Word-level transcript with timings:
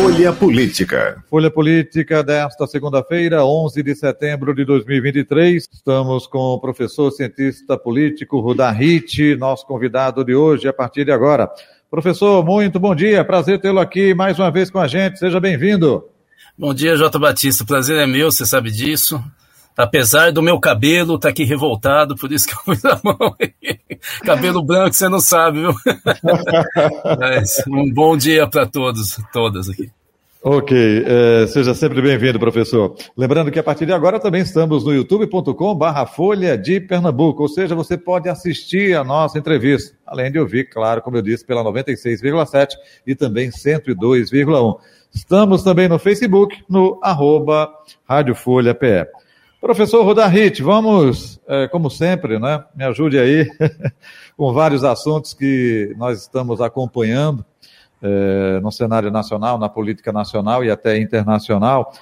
Folha 0.00 0.32
Política. 0.32 1.24
Folha 1.28 1.50
Política 1.50 2.22
desta 2.22 2.68
segunda-feira, 2.68 3.44
11 3.44 3.82
de 3.82 3.96
setembro 3.96 4.54
de 4.54 4.64
2023. 4.64 5.68
Estamos 5.72 6.24
com 6.24 6.38
o 6.38 6.60
professor 6.60 7.10
cientista 7.10 7.76
político 7.76 8.38
Rudar 8.38 8.70
Hit, 8.78 9.34
nosso 9.34 9.66
convidado 9.66 10.24
de 10.24 10.36
hoje 10.36 10.68
a 10.68 10.72
partir 10.72 11.04
de 11.04 11.10
agora. 11.10 11.50
Professor, 11.90 12.44
muito 12.44 12.78
bom 12.78 12.94
dia. 12.94 13.24
Prazer 13.24 13.60
tê-lo 13.60 13.80
aqui 13.80 14.14
mais 14.14 14.38
uma 14.38 14.52
vez 14.52 14.70
com 14.70 14.78
a 14.78 14.86
gente. 14.86 15.18
Seja 15.18 15.40
bem-vindo. 15.40 16.04
Bom 16.56 16.72
dia, 16.72 16.94
Jota 16.96 17.18
Batista. 17.18 17.64
Prazer 17.64 17.98
é 17.98 18.06
meu, 18.06 18.30
você 18.30 18.46
sabe 18.46 18.70
disso. 18.70 19.20
Apesar 19.78 20.32
do 20.32 20.42
meu 20.42 20.58
cabelo 20.58 21.20
tá 21.20 21.28
aqui 21.28 21.44
revoltado, 21.44 22.16
por 22.16 22.32
isso 22.32 22.48
que 22.48 22.52
eu 22.52 22.58
pus 22.64 22.84
a 22.84 22.98
mão. 23.04 23.36
Cabelo 24.24 24.60
branco, 24.60 24.92
você 24.92 25.08
não 25.08 25.20
sabe, 25.20 25.60
viu? 25.60 25.72
Mas 27.16 27.62
um 27.68 27.88
bom 27.94 28.16
dia 28.16 28.48
para 28.48 28.66
todos, 28.66 29.20
todas 29.32 29.68
aqui. 29.68 29.88
Ok, 30.42 31.04
é, 31.06 31.46
seja 31.46 31.74
sempre 31.74 32.02
bem-vindo, 32.02 32.40
professor. 32.40 32.96
Lembrando 33.16 33.52
que 33.52 33.58
a 33.60 33.62
partir 33.62 33.86
de 33.86 33.92
agora 33.92 34.18
também 34.18 34.40
estamos 34.40 34.84
no 34.84 34.92
youtube.com 34.92 35.74
barra 35.76 36.06
Folha 36.06 36.58
de 36.58 36.80
Pernambuco, 36.80 37.42
ou 37.42 37.48
seja, 37.48 37.76
você 37.76 37.96
pode 37.96 38.28
assistir 38.28 38.96
a 38.96 39.04
nossa 39.04 39.38
entrevista, 39.38 39.96
além 40.04 40.32
de 40.32 40.40
ouvir, 40.40 40.68
claro, 40.70 41.02
como 41.02 41.16
eu 41.16 41.22
disse, 41.22 41.46
pela 41.46 41.62
96,7 41.62 42.70
e 43.06 43.14
também 43.14 43.50
102,1. 43.50 44.78
Estamos 45.14 45.62
também 45.62 45.88
no 45.88 46.00
Facebook, 46.00 46.64
no 46.68 46.98
arroba 47.00 47.70
Rádio 48.08 48.34
Folha 48.34 48.74
PE. 48.74 49.06
Professor 49.60 50.04
Rodarrit, 50.04 50.62
vamos, 50.62 51.40
é, 51.48 51.66
como 51.66 51.90
sempre, 51.90 52.38
né? 52.38 52.64
Me 52.76 52.84
ajude 52.84 53.18
aí 53.18 53.44
com 54.36 54.52
vários 54.52 54.84
assuntos 54.84 55.34
que 55.34 55.92
nós 55.98 56.22
estamos 56.22 56.60
acompanhando 56.60 57.44
é, 58.00 58.60
no 58.60 58.70
cenário 58.70 59.10
nacional, 59.10 59.58
na 59.58 59.68
política 59.68 60.12
nacional 60.12 60.64
e 60.64 60.70
até 60.70 60.96
internacional. 60.96 61.92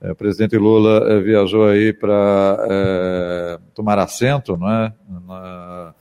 É, 0.00 0.12
o 0.12 0.14
presidente 0.14 0.56
Lula 0.56 1.12
é, 1.12 1.20
viajou 1.20 1.66
aí 1.66 1.92
para 1.92 2.58
é, 2.70 3.58
tomar 3.74 3.98
assento, 3.98 4.56
né? 4.56 4.92
Na 5.26 5.92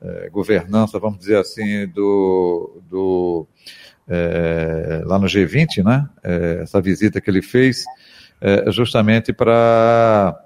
é, 0.00 0.30
governança, 0.30 0.96
vamos 1.00 1.18
dizer 1.18 1.38
assim, 1.38 1.88
do, 1.88 2.80
do 2.88 3.48
lá 5.06 5.18
no 5.18 5.26
G20, 5.26 5.82
né? 5.82 6.06
essa 6.60 6.82
visita 6.82 7.20
que 7.20 7.30
ele 7.30 7.40
fez, 7.40 7.84
justamente 8.66 9.32
para 9.32 10.36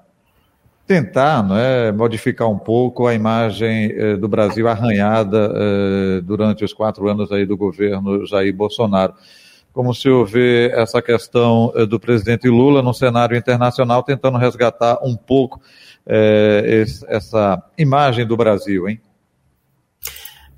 tentar 0.87 1.43
né, 1.43 1.91
modificar 1.91 2.49
um 2.49 2.59
pouco 2.59 3.07
a 3.07 3.15
imagem 3.15 3.91
eh, 3.93 4.17
do 4.17 4.29
Brasil 4.29 4.69
arranhada 4.69 5.53
eh, 5.53 6.21
durante 6.23 6.65
os 6.65 6.73
quatro 6.73 7.09
anos 7.09 7.33
aí 7.33 7.45
do 7.45 7.57
governo 7.57 8.25
Jair 8.25 8.55
Bolsonaro. 8.55 9.13
Como 9.73 9.93
se 9.93 10.09
houver 10.09 10.71
essa 10.79 11.03
questão 11.03 11.73
eh, 11.75 11.85
do 11.85 11.99
presidente 11.99 12.49
Lula 12.49 12.83
no 12.83 12.95
cenário 12.95 13.37
internacional, 13.37 14.05
tentando 14.05 14.39
resgatar 14.39 15.01
um 15.03 15.17
pouco 15.17 15.61
eh, 16.07 16.63
esse, 16.83 17.05
essa 17.09 17.61
imagem 17.77 18.25
do 18.25 18.37
Brasil, 18.37 18.89
hein? 18.89 19.01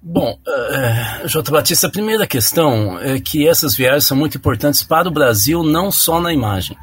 Bom, 0.00 0.38
uh, 0.46 1.26
J. 1.26 1.50
Batista, 1.50 1.88
a 1.88 1.90
primeira 1.90 2.26
questão 2.26 2.98
é 3.00 3.18
que 3.18 3.48
essas 3.48 3.74
viagens 3.74 4.04
são 4.04 4.16
muito 4.16 4.38
importantes 4.38 4.82
para 4.82 5.08
o 5.08 5.10
Brasil, 5.10 5.64
não 5.64 5.90
só 5.90 6.20
na 6.20 6.32
imagem 6.32 6.76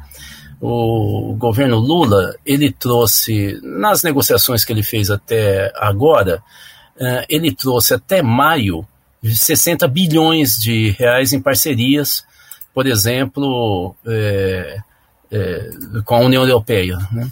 o 0.60 1.34
governo 1.38 1.78
Lula 1.78 2.34
ele 2.44 2.72
trouxe 2.72 3.60
nas 3.62 4.02
negociações 4.02 4.64
que 4.64 4.72
ele 4.72 4.82
fez 4.82 5.10
até 5.10 5.70
agora 5.76 6.42
eh, 6.98 7.26
ele 7.28 7.54
trouxe 7.54 7.94
até 7.94 8.22
maio 8.22 8.86
60 9.22 9.86
bilhões 9.88 10.52
de 10.52 10.90
reais 10.90 11.32
em 11.32 11.40
parcerias. 11.40 12.24
Por 12.72 12.86
exemplo 12.86 13.94
é, 14.06 14.78
é, 15.30 15.70
com 16.04 16.14
a 16.14 16.20
União 16.20 16.46
Europeia, 16.46 16.98
né? 17.12 17.30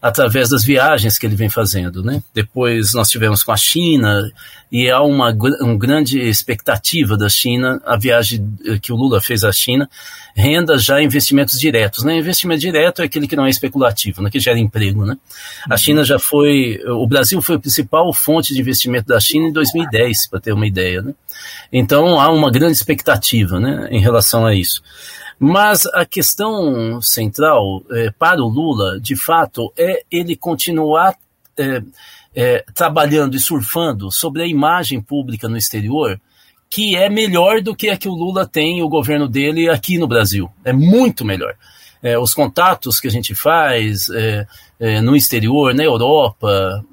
através 0.00 0.48
das 0.48 0.64
viagens 0.64 1.18
que 1.18 1.26
ele 1.26 1.36
vem 1.36 1.48
fazendo. 1.48 2.02
Né? 2.02 2.22
Depois 2.34 2.92
nós 2.94 3.08
tivemos 3.08 3.42
com 3.42 3.52
a 3.52 3.56
China, 3.56 4.30
e 4.70 4.90
há 4.90 5.00
uma, 5.00 5.32
uma 5.60 5.78
grande 5.78 6.18
expectativa 6.18 7.16
da 7.16 7.28
China, 7.28 7.80
a 7.86 7.96
viagem 7.96 8.52
que 8.82 8.92
o 8.92 8.96
Lula 8.96 9.20
fez 9.20 9.44
à 9.44 9.52
China, 9.52 9.88
renda 10.34 10.76
já 10.76 11.00
investimentos 11.00 11.58
diretos. 11.58 12.02
Né? 12.02 12.18
Investimento 12.18 12.60
direto 12.60 13.00
é 13.00 13.04
aquele 13.04 13.28
que 13.28 13.36
não 13.36 13.46
é 13.46 13.50
especulativo, 13.50 14.22
né? 14.22 14.30
que 14.30 14.40
gera 14.40 14.58
emprego. 14.58 15.06
Né? 15.06 15.16
A 15.68 15.74
uhum. 15.74 15.78
China 15.78 16.04
já 16.04 16.18
foi, 16.18 16.80
o 16.84 17.06
Brasil 17.06 17.40
foi 17.40 17.56
a 17.56 17.60
principal 17.60 18.12
fonte 18.12 18.52
de 18.52 18.60
investimento 18.60 19.06
da 19.06 19.20
China 19.20 19.46
em 19.46 19.52
2010, 19.52 20.28
para 20.28 20.40
ter 20.40 20.52
uma 20.52 20.66
ideia. 20.66 21.00
Né? 21.00 21.14
Então 21.72 22.18
há 22.18 22.28
uma 22.30 22.50
grande 22.50 22.72
expectativa 22.72 23.60
né, 23.60 23.88
em 23.90 24.00
relação 24.00 24.44
a 24.44 24.54
isso. 24.54 24.82
Mas 25.38 25.86
a 25.86 26.06
questão 26.06 27.00
central 27.02 27.82
é, 27.90 28.10
para 28.10 28.42
o 28.42 28.48
Lula, 28.48 28.98
de 29.00 29.14
fato, 29.14 29.72
é 29.76 30.02
ele 30.10 30.34
continuar 30.34 31.14
é, 31.58 31.82
é, 32.34 32.64
trabalhando 32.74 33.36
e 33.36 33.40
surfando 33.40 34.10
sobre 34.10 34.42
a 34.42 34.46
imagem 34.46 35.00
pública 35.00 35.48
no 35.48 35.56
exterior, 35.56 36.18
que 36.70 36.96
é 36.96 37.08
melhor 37.08 37.60
do 37.60 37.76
que 37.76 37.88
a 37.90 37.96
que 37.96 38.08
o 38.08 38.14
Lula 38.14 38.46
tem, 38.46 38.82
o 38.82 38.88
governo 38.88 39.28
dele, 39.28 39.68
aqui 39.68 39.98
no 39.98 40.08
Brasil. 40.08 40.50
É 40.64 40.72
muito 40.72 41.24
melhor. 41.24 41.54
É, 42.02 42.18
os 42.18 42.34
contatos 42.34 43.00
que 43.00 43.08
a 43.08 43.10
gente 43.10 43.34
faz 43.34 44.08
é, 44.10 44.46
é, 44.78 45.00
no 45.00 45.16
exterior, 45.16 45.74
na 45.74 45.84
Europa, 45.84 46.84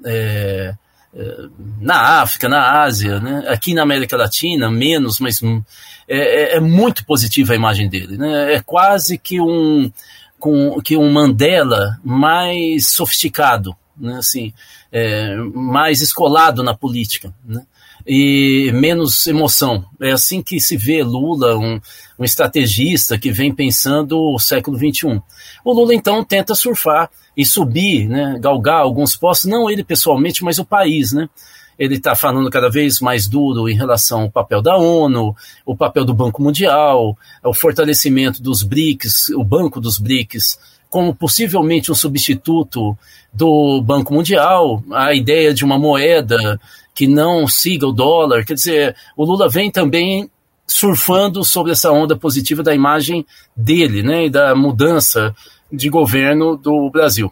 na 1.80 2.22
África, 2.22 2.48
na 2.48 2.82
Ásia, 2.82 3.20
né? 3.20 3.44
aqui 3.48 3.74
na 3.74 3.82
América 3.82 4.16
Latina, 4.16 4.70
menos, 4.70 5.20
mas 5.20 5.42
hum, 5.42 5.62
é, 6.08 6.18
é, 6.18 6.56
é, 6.56 6.60
muito 6.60 7.04
positiva 7.04 7.52
a 7.52 7.56
imagem 7.56 7.88
dele. 7.88 8.16
Né? 8.16 8.54
É 8.54 8.60
quase 8.60 9.16
que 9.16 9.40
um, 9.40 9.90
com, 10.38 10.80
que 10.80 10.96
um 10.96 11.12
Mandela 11.12 11.98
mais 12.04 12.92
sofisticado, 12.92 13.76
né? 13.96 14.16
assim, 14.16 14.52
é, 14.90 15.36
mais 15.54 16.00
escolado 16.00 16.62
na 16.62 16.74
política. 16.74 17.32
Né? 17.44 17.62
E 18.06 18.70
menos 18.74 19.26
emoção. 19.26 19.84
É 20.00 20.12
assim 20.12 20.42
que 20.42 20.60
se 20.60 20.76
vê 20.76 21.02
Lula, 21.02 21.56
um, 21.56 21.80
um 22.18 22.24
estrategista 22.24 23.18
que 23.18 23.32
vem 23.32 23.54
pensando 23.54 24.18
o 24.18 24.38
século 24.38 24.76
XXI. 24.76 25.22
O 25.64 25.72
Lula, 25.72 25.94
então, 25.94 26.22
tenta 26.22 26.54
surfar 26.54 27.10
e 27.36 27.44
subir, 27.44 28.08
né, 28.08 28.38
galgar 28.40 28.80
alguns 28.80 29.16
postos, 29.16 29.50
não 29.50 29.70
ele 29.70 29.82
pessoalmente, 29.82 30.44
mas 30.44 30.58
o 30.58 30.64
país, 30.64 31.12
né? 31.12 31.28
Ele 31.76 31.96
está 31.96 32.14
falando 32.14 32.48
cada 32.50 32.70
vez 32.70 33.00
mais 33.00 33.26
duro 33.26 33.68
em 33.68 33.74
relação 33.74 34.22
ao 34.22 34.30
papel 34.30 34.62
da 34.62 34.76
ONU, 34.76 35.34
o 35.66 35.76
papel 35.76 36.04
do 36.04 36.14
Banco 36.14 36.40
Mundial, 36.40 37.18
o 37.42 37.52
fortalecimento 37.52 38.40
dos 38.40 38.62
BRICS, 38.62 39.30
o 39.30 39.42
Banco 39.42 39.80
dos 39.80 39.98
BRICS, 39.98 40.56
como 40.88 41.12
possivelmente 41.12 41.90
um 41.90 41.94
substituto 41.94 42.96
do 43.32 43.82
Banco 43.82 44.14
Mundial, 44.14 44.84
a 44.92 45.12
ideia 45.12 45.52
de 45.52 45.64
uma 45.64 45.76
moeda 45.76 46.60
que 46.94 47.06
não 47.06 47.46
siga 47.48 47.86
o 47.86 47.92
dólar. 47.92 48.44
Quer 48.44 48.54
dizer, 48.54 48.96
o 49.16 49.24
Lula 49.24 49.48
vem 49.48 49.70
também 49.70 50.30
surfando 50.66 51.44
sobre 51.44 51.72
essa 51.72 51.90
onda 51.90 52.16
positiva 52.16 52.62
da 52.62 52.74
imagem 52.74 53.26
dele, 53.54 54.02
né, 54.02 54.26
e 54.26 54.30
da 54.30 54.54
mudança 54.54 55.34
de 55.70 55.88
governo 55.88 56.56
do 56.56 56.88
Brasil. 56.90 57.30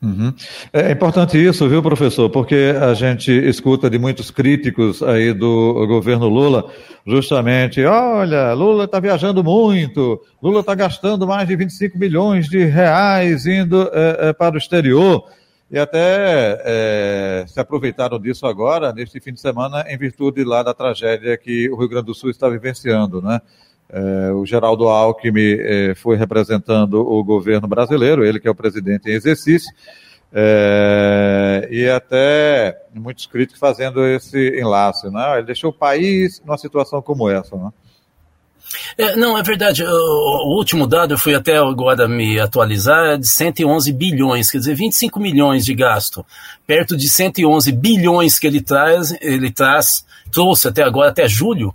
Uhum. 0.00 0.32
É 0.72 0.92
importante 0.92 1.36
isso, 1.44 1.68
viu, 1.68 1.82
professor? 1.82 2.30
Porque 2.30 2.72
a 2.80 2.94
gente 2.94 3.32
escuta 3.32 3.90
de 3.90 3.98
muitos 3.98 4.30
críticos 4.30 5.02
aí 5.02 5.32
do 5.32 5.84
governo 5.88 6.28
Lula, 6.28 6.70
justamente, 7.04 7.84
olha, 7.84 8.52
Lula 8.52 8.84
está 8.84 9.00
viajando 9.00 9.42
muito, 9.42 10.20
Lula 10.40 10.60
está 10.60 10.74
gastando 10.74 11.26
mais 11.26 11.48
de 11.48 11.56
25 11.56 11.98
milhões 11.98 12.48
de 12.48 12.64
reais 12.64 13.44
indo 13.44 13.90
é, 13.92 14.28
é, 14.28 14.32
para 14.32 14.54
o 14.54 14.58
exterior. 14.58 15.24
E 15.70 15.78
até 15.78 16.62
é, 16.64 17.44
se 17.46 17.60
aproveitaram 17.60 18.18
disso 18.18 18.46
agora, 18.46 18.92
neste 18.92 19.20
fim 19.20 19.34
de 19.34 19.40
semana, 19.40 19.84
em 19.86 19.98
virtude 19.98 20.42
lá 20.42 20.62
da 20.62 20.72
tragédia 20.72 21.36
que 21.36 21.68
o 21.70 21.76
Rio 21.76 21.88
Grande 21.88 22.06
do 22.06 22.14
Sul 22.14 22.30
está 22.30 22.48
vivenciando, 22.48 23.20
né? 23.20 23.40
É, 23.90 24.32
o 24.32 24.44
Geraldo 24.46 24.88
Alckmin 24.88 25.56
é, 25.60 25.94
foi 25.94 26.16
representando 26.16 27.00
o 27.00 27.22
governo 27.22 27.68
brasileiro, 27.68 28.24
ele 28.24 28.40
que 28.40 28.48
é 28.48 28.50
o 28.50 28.54
presidente 28.54 29.10
em 29.10 29.14
exercício, 29.14 29.70
é, 30.32 31.68
e 31.70 31.88
até 31.88 32.82
muitos 32.94 33.26
críticos 33.26 33.60
fazendo 33.60 34.06
esse 34.06 34.58
enlace, 34.58 35.10
né? 35.10 35.38
Ele 35.38 35.46
deixou 35.46 35.70
o 35.70 35.72
país 35.72 36.40
numa 36.44 36.58
situação 36.58 37.02
como 37.02 37.28
essa, 37.28 37.56
né? 37.56 37.70
É, 38.96 39.16
não, 39.16 39.38
é 39.38 39.42
verdade. 39.42 39.82
O, 39.84 40.56
último 40.56 40.86
dado, 40.86 41.14
eu 41.14 41.18
fui 41.18 41.34
até 41.34 41.56
agora 41.56 42.06
me 42.06 42.38
atualizar, 42.38 43.14
é 43.14 43.16
de 43.16 43.26
111 43.26 43.92
bilhões, 43.92 44.50
quer 44.50 44.58
dizer, 44.58 44.74
25 44.74 45.18
milhões 45.20 45.64
de 45.64 45.74
gasto, 45.74 46.24
perto 46.66 46.96
de 46.96 47.08
111 47.08 47.72
bilhões 47.72 48.38
que 48.38 48.46
ele 48.46 48.60
traz, 48.60 49.16
ele 49.20 49.50
traz 49.50 50.06
trouxe 50.30 50.68
até 50.68 50.82
agora, 50.82 51.10
até 51.10 51.26
julho, 51.28 51.74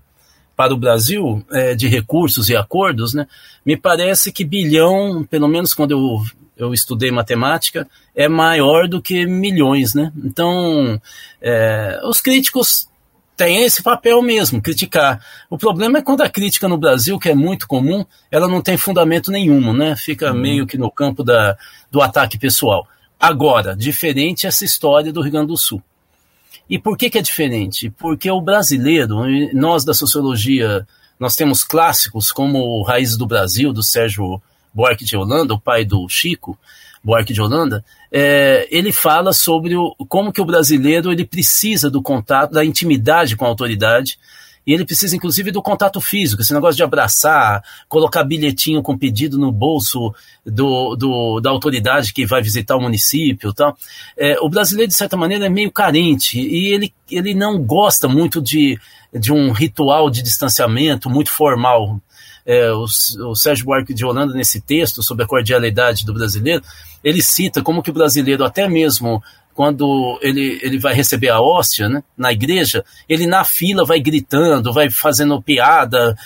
para 0.55 0.73
o 0.73 0.77
Brasil, 0.77 1.43
é, 1.51 1.73
de 1.73 1.87
recursos 1.87 2.49
e 2.49 2.55
acordos, 2.55 3.13
né, 3.13 3.27
me 3.65 3.75
parece 3.75 4.31
que 4.31 4.45
bilhão, 4.45 5.23
pelo 5.23 5.47
menos 5.47 5.73
quando 5.73 5.91
eu, 5.91 6.21
eu 6.55 6.73
estudei 6.73 7.11
matemática, 7.11 7.87
é 8.15 8.27
maior 8.27 8.87
do 8.87 9.01
que 9.01 9.25
milhões. 9.25 9.95
Né? 9.95 10.11
Então, 10.23 11.01
é, 11.41 11.99
os 12.05 12.21
críticos 12.21 12.87
têm 13.35 13.63
esse 13.63 13.81
papel 13.81 14.21
mesmo, 14.21 14.62
criticar. 14.62 15.24
O 15.50 15.57
problema 15.57 15.97
é 15.97 16.01
quando 16.01 16.21
a 16.21 16.30
crítica 16.30 16.68
no 16.68 16.77
Brasil, 16.77 17.19
que 17.19 17.30
é 17.30 17.35
muito 17.35 17.68
comum, 17.68 18.06
ela 18.31 18.47
não 18.47 18.62
tem 18.62 18.77
fundamento 18.77 19.31
nenhum, 19.31 19.74
né? 19.74 19.95
fica 19.95 20.31
uhum. 20.31 20.39
meio 20.39 20.68
que 20.68 20.77
no 20.77 20.91
campo 20.91 21.24
da, 21.24 21.57
do 21.91 22.01
ataque 22.01 22.38
pessoal. 22.38 22.88
Agora, 23.19 23.75
diferente 23.75 24.45
essa 24.45 24.65
história 24.65 25.12
do 25.12 25.21
Rio 25.21 25.31
Grande 25.31 25.47
do 25.47 25.57
Sul. 25.57 25.81
E 26.69 26.80
por 26.80 26.97
que, 26.97 27.09
que 27.09 27.18
é 27.18 27.21
diferente? 27.21 27.89
Porque 27.89 28.30
o 28.30 28.41
brasileiro, 28.41 29.24
nós 29.53 29.83
da 29.83 29.94
sociologia, 29.94 30.88
nós 31.19 31.36
temos 31.36 31.63
clássicos 31.63 32.31
como 32.31 32.83
Raiz 32.83 33.18
do 33.18 33.25
Brasil, 33.25 33.74
do 33.74 33.83
Sérgio 33.83 34.41
Buarque 34.74 35.06
de 35.06 35.15
Holanda, 35.15 35.53
o 35.53 35.59
pai 35.59 35.86
do 35.86 36.07
Chico 36.09 36.57
Buarque 37.03 37.33
de 37.33 37.41
Holanda, 37.41 37.83
é, 38.15 38.68
ele 38.69 38.92
fala 38.92 39.33
sobre 39.33 39.75
o, 39.75 39.95
como 40.07 40.31
que 40.31 40.39
o 40.39 40.45
brasileiro 40.45 41.12
ele 41.12 41.25
precisa 41.25 41.89
do 41.89 42.00
contato, 42.00 42.51
da 42.51 42.63
intimidade 42.63 43.36
com 43.36 43.44
a 43.44 43.48
autoridade, 43.48 44.19
e 44.65 44.71
ele 44.71 44.86
precisa, 44.86 45.15
inclusive, 45.15 45.51
do 45.51 45.62
contato 45.62 46.00
físico, 46.00 46.42
esse 46.42 46.54
negócio 46.54 46.77
de 46.77 46.83
abraçar, 46.83 47.62
colocar 47.89 48.24
bilhetinho 48.24 48.81
com 48.81 48.98
pedido 48.98 49.38
no 49.38 49.51
bolso 49.51 50.13
do, 50.45 50.95
do 50.95 51.42
da 51.42 51.50
autoridade 51.50 52.13
que 52.13 52.25
vai 52.25 52.42
visitar 52.42 52.77
o 52.77 52.81
município 52.81 53.54
tal. 53.54 53.75
É, 54.18 54.39
o 54.39 54.48
brasileiro, 54.48 54.89
de 54.89 54.95
certa 54.95 55.18
maneira, 55.18 55.48
é 55.48 55.50
meio 55.50 55.71
carente 55.71 56.39
e 56.39 56.68
ele, 56.68 56.94
ele 57.12 57.33
não 57.33 57.60
gosta 57.60 58.07
muito 58.07 58.42
de, 58.42 58.80
de 59.13 59.33
um 59.33 59.51
ritual 59.51 60.10
de 60.10 60.21
distanciamento 60.21 61.10
muito 61.10 61.31
formal. 61.31 62.00
É, 62.45 62.71
o, 62.71 62.85
o 63.29 63.35
Sérgio 63.35 63.65
Buarque 63.65 63.93
de 63.93 64.05
Holanda, 64.05 64.33
nesse 64.33 64.59
texto 64.59 65.01
sobre 65.01 65.23
a 65.23 65.27
cordialidade 65.27 66.05
do 66.05 66.13
brasileiro, 66.13 66.63
ele 67.03 67.21
cita 67.21 67.61
como 67.61 67.81
que 67.81 67.89
o 67.89 67.93
brasileiro, 67.93 68.43
até 68.43 68.67
mesmo 68.67 69.21
quando 69.53 70.19
ele, 70.21 70.59
ele 70.61 70.79
vai 70.79 70.93
receber 70.93 71.29
a 71.29 71.39
hóstia 71.39 71.87
né, 71.87 72.03
na 72.17 72.31
igreja, 72.31 72.83
ele 73.07 73.27
na 73.27 73.43
fila 73.43 73.85
vai 73.85 73.99
gritando, 73.99 74.73
vai 74.73 74.89
fazendo 74.89 75.41
piada, 75.41 76.17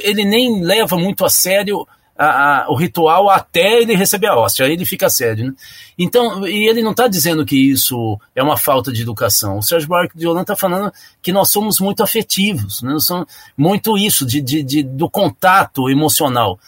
ele 0.00 0.24
nem 0.24 0.62
leva 0.62 0.96
muito 0.96 1.24
a 1.24 1.28
sério 1.28 1.86
a, 2.24 2.64
a, 2.64 2.70
o 2.70 2.76
ritual 2.76 3.28
até 3.28 3.80
ele 3.80 3.96
receber 3.96 4.28
a 4.28 4.36
hóstia, 4.36 4.66
aí 4.66 4.72
ele 4.72 4.84
fica 4.84 5.10
sério. 5.10 5.46
Né? 5.46 5.54
Então, 5.98 6.46
e 6.46 6.68
ele 6.68 6.80
não 6.80 6.92
está 6.92 7.08
dizendo 7.08 7.44
que 7.44 7.56
isso 7.56 8.18
é 8.34 8.42
uma 8.42 8.56
falta 8.56 8.92
de 8.92 9.02
educação. 9.02 9.58
O 9.58 9.62
Sérgio 9.62 9.88
Buarque 9.88 10.16
de 10.16 10.26
Holanda 10.26 10.42
está 10.42 10.56
falando 10.56 10.92
que 11.20 11.32
nós 11.32 11.50
somos 11.50 11.80
muito 11.80 12.02
afetivos, 12.02 12.82
né? 12.82 12.92
nós 12.92 13.04
somos 13.04 13.26
muito 13.56 13.98
isso, 13.98 14.24
de, 14.24 14.40
de, 14.40 14.62
de, 14.62 14.82
do 14.82 15.10
contato 15.10 15.90
emocional. 15.90 16.60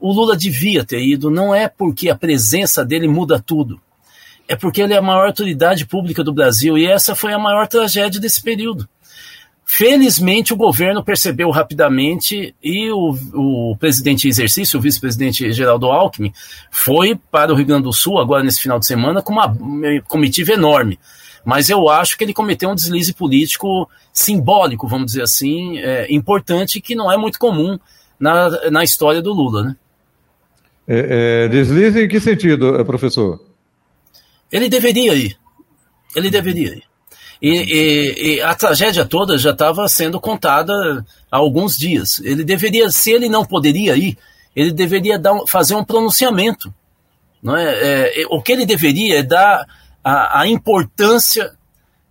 O 0.00 0.12
Lula 0.12 0.36
devia 0.36 0.84
ter 0.84 1.02
ido, 1.02 1.30
não 1.30 1.54
é 1.54 1.68
porque 1.68 2.08
a 2.08 2.16
presença 2.16 2.84
dele 2.84 3.06
muda 3.06 3.38
tudo 3.38 3.80
é 4.48 4.56
porque 4.56 4.82
ele 4.82 4.92
é 4.92 4.98
a 4.98 5.02
maior 5.02 5.26
autoridade 5.26 5.86
pública 5.86 6.22
do 6.22 6.32
Brasil 6.32 6.76
e 6.76 6.84
essa 6.84 7.14
foi 7.14 7.32
a 7.32 7.38
maior 7.38 7.66
tragédia 7.68 8.20
desse 8.20 8.42
período. 8.42 8.88
Felizmente, 9.74 10.52
o 10.52 10.56
governo 10.56 11.02
percebeu 11.02 11.48
rapidamente 11.48 12.54
e 12.62 12.90
o, 12.90 13.16
o 13.32 13.76
presidente 13.78 14.26
em 14.26 14.28
exercício, 14.28 14.78
o 14.78 14.82
vice-presidente 14.82 15.50
Geraldo 15.50 15.86
Alckmin, 15.86 16.30
foi 16.70 17.18
para 17.30 17.50
o 17.50 17.56
Rio 17.56 17.64
Grande 17.64 17.84
do 17.84 17.92
Sul, 17.92 18.18
agora 18.18 18.44
nesse 18.44 18.60
final 18.60 18.78
de 18.78 18.84
semana, 18.84 19.22
com 19.22 19.32
uma 19.32 19.56
comitiva 20.06 20.52
enorme. 20.52 21.00
Mas 21.42 21.70
eu 21.70 21.88
acho 21.88 22.18
que 22.18 22.24
ele 22.24 22.34
cometeu 22.34 22.68
um 22.68 22.74
deslize 22.74 23.14
político 23.14 23.88
simbólico, 24.12 24.86
vamos 24.86 25.06
dizer 25.06 25.22
assim, 25.22 25.78
é, 25.78 26.06
importante, 26.12 26.78
que 26.78 26.94
não 26.94 27.10
é 27.10 27.16
muito 27.16 27.38
comum 27.38 27.78
na, 28.20 28.70
na 28.70 28.84
história 28.84 29.22
do 29.22 29.32
Lula. 29.32 29.62
Né? 29.62 29.76
É, 30.86 31.44
é, 31.44 31.48
deslize 31.48 31.98
em 31.98 32.08
que 32.08 32.20
sentido, 32.20 32.84
professor? 32.84 33.40
Ele 34.52 34.68
deveria 34.68 35.14
ir. 35.14 35.34
Ele 36.14 36.30
deveria 36.30 36.74
ir. 36.74 36.91
E, 37.42 37.48
e, 37.50 38.34
e 38.36 38.40
a 38.40 38.54
tragédia 38.54 39.04
toda 39.04 39.36
já 39.36 39.50
estava 39.50 39.88
sendo 39.88 40.20
contada 40.20 41.04
há 41.28 41.36
alguns 41.36 41.76
dias. 41.76 42.20
Ele 42.20 42.44
deveria, 42.44 42.88
se 42.88 43.10
ele 43.10 43.28
não 43.28 43.44
poderia 43.44 43.96
ir, 43.96 44.16
ele 44.54 44.70
deveria 44.70 45.18
dar, 45.18 45.36
fazer 45.48 45.74
um 45.74 45.84
pronunciamento. 45.84 46.72
Não 47.42 47.56
é? 47.56 48.22
é 48.22 48.26
o 48.30 48.40
que 48.40 48.52
ele 48.52 48.64
deveria 48.64 49.18
é 49.18 49.22
dar 49.24 49.66
a, 50.04 50.42
a 50.42 50.46
importância 50.46 51.52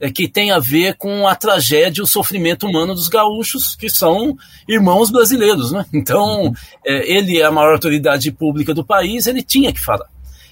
é, 0.02 0.12
que 0.12 0.28
tem 0.28 0.52
a 0.52 0.60
ver 0.60 0.96
com 0.96 1.26
a 1.26 1.34
tragédia 1.34 2.02
e 2.02 2.04
o 2.04 2.08
sofrimento 2.08 2.68
humano 2.68 2.94
dos 2.94 3.08
gaúchos, 3.08 3.74
que 3.74 3.90
são 3.90 4.38
irmãos 4.68 5.10
brasileiros. 5.10 5.72
Né? 5.72 5.86
Então, 5.94 6.54
é, 6.86 7.10
ele 7.10 7.40
é 7.40 7.46
a 7.46 7.52
maior 7.52 7.72
autoridade 7.72 8.30
pública 8.34 8.74
do 8.74 8.84
país, 8.84 9.28
ele 9.28 9.42
tinha 9.42 9.72
que 9.72 9.80
falar 9.80 10.12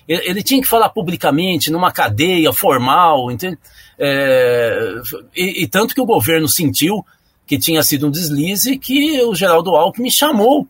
ele 0.09 0.41
tinha 0.41 0.59
que 0.59 0.67
falar 0.67 0.89
publicamente, 0.89 1.71
numa 1.71 1.91
cadeia 1.91 2.51
formal, 2.51 3.29
entende? 3.29 3.59
É, 4.01 5.01
e, 5.35 5.63
e, 5.63 5.67
tanto 5.67 5.93
que 5.93 5.99
o 5.99 6.05
governo 6.05 6.47
sentiu 6.47 7.05
que 7.45 7.59
tinha 7.59 7.83
sido 7.83 8.07
um 8.07 8.11
deslize 8.11 8.77
que 8.77 9.21
o 9.23 9.35
Geraldo 9.35 9.75
Alckmin 9.75 10.09
chamou 10.09 10.65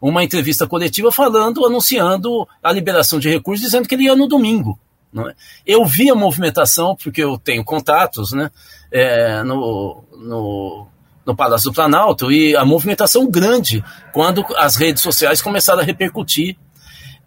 uma 0.00 0.24
entrevista 0.24 0.66
coletiva 0.66 1.12
falando, 1.12 1.64
anunciando 1.64 2.46
a 2.62 2.72
liberação 2.72 3.20
de 3.20 3.30
recursos, 3.30 3.64
dizendo 3.64 3.86
que 3.86 3.94
ele 3.94 4.04
ia 4.04 4.16
no 4.16 4.26
domingo. 4.26 4.78
É? 5.16 5.34
Eu 5.64 5.84
vi 5.84 6.10
a 6.10 6.14
movimentação, 6.14 6.96
porque 6.96 7.22
eu 7.22 7.38
tenho 7.38 7.64
contatos 7.64 8.32
né, 8.32 8.50
é, 8.90 9.42
no, 9.44 10.02
no, 10.12 10.86
no 11.24 11.36
Palácio 11.36 11.70
do 11.70 11.74
Planalto, 11.74 12.30
e 12.30 12.56
a 12.56 12.64
movimentação 12.64 13.30
grande 13.30 13.82
quando 14.12 14.44
as 14.56 14.76
redes 14.76 15.02
sociais 15.02 15.40
começaram 15.40 15.80
a 15.80 15.84
repercutir 15.84 16.56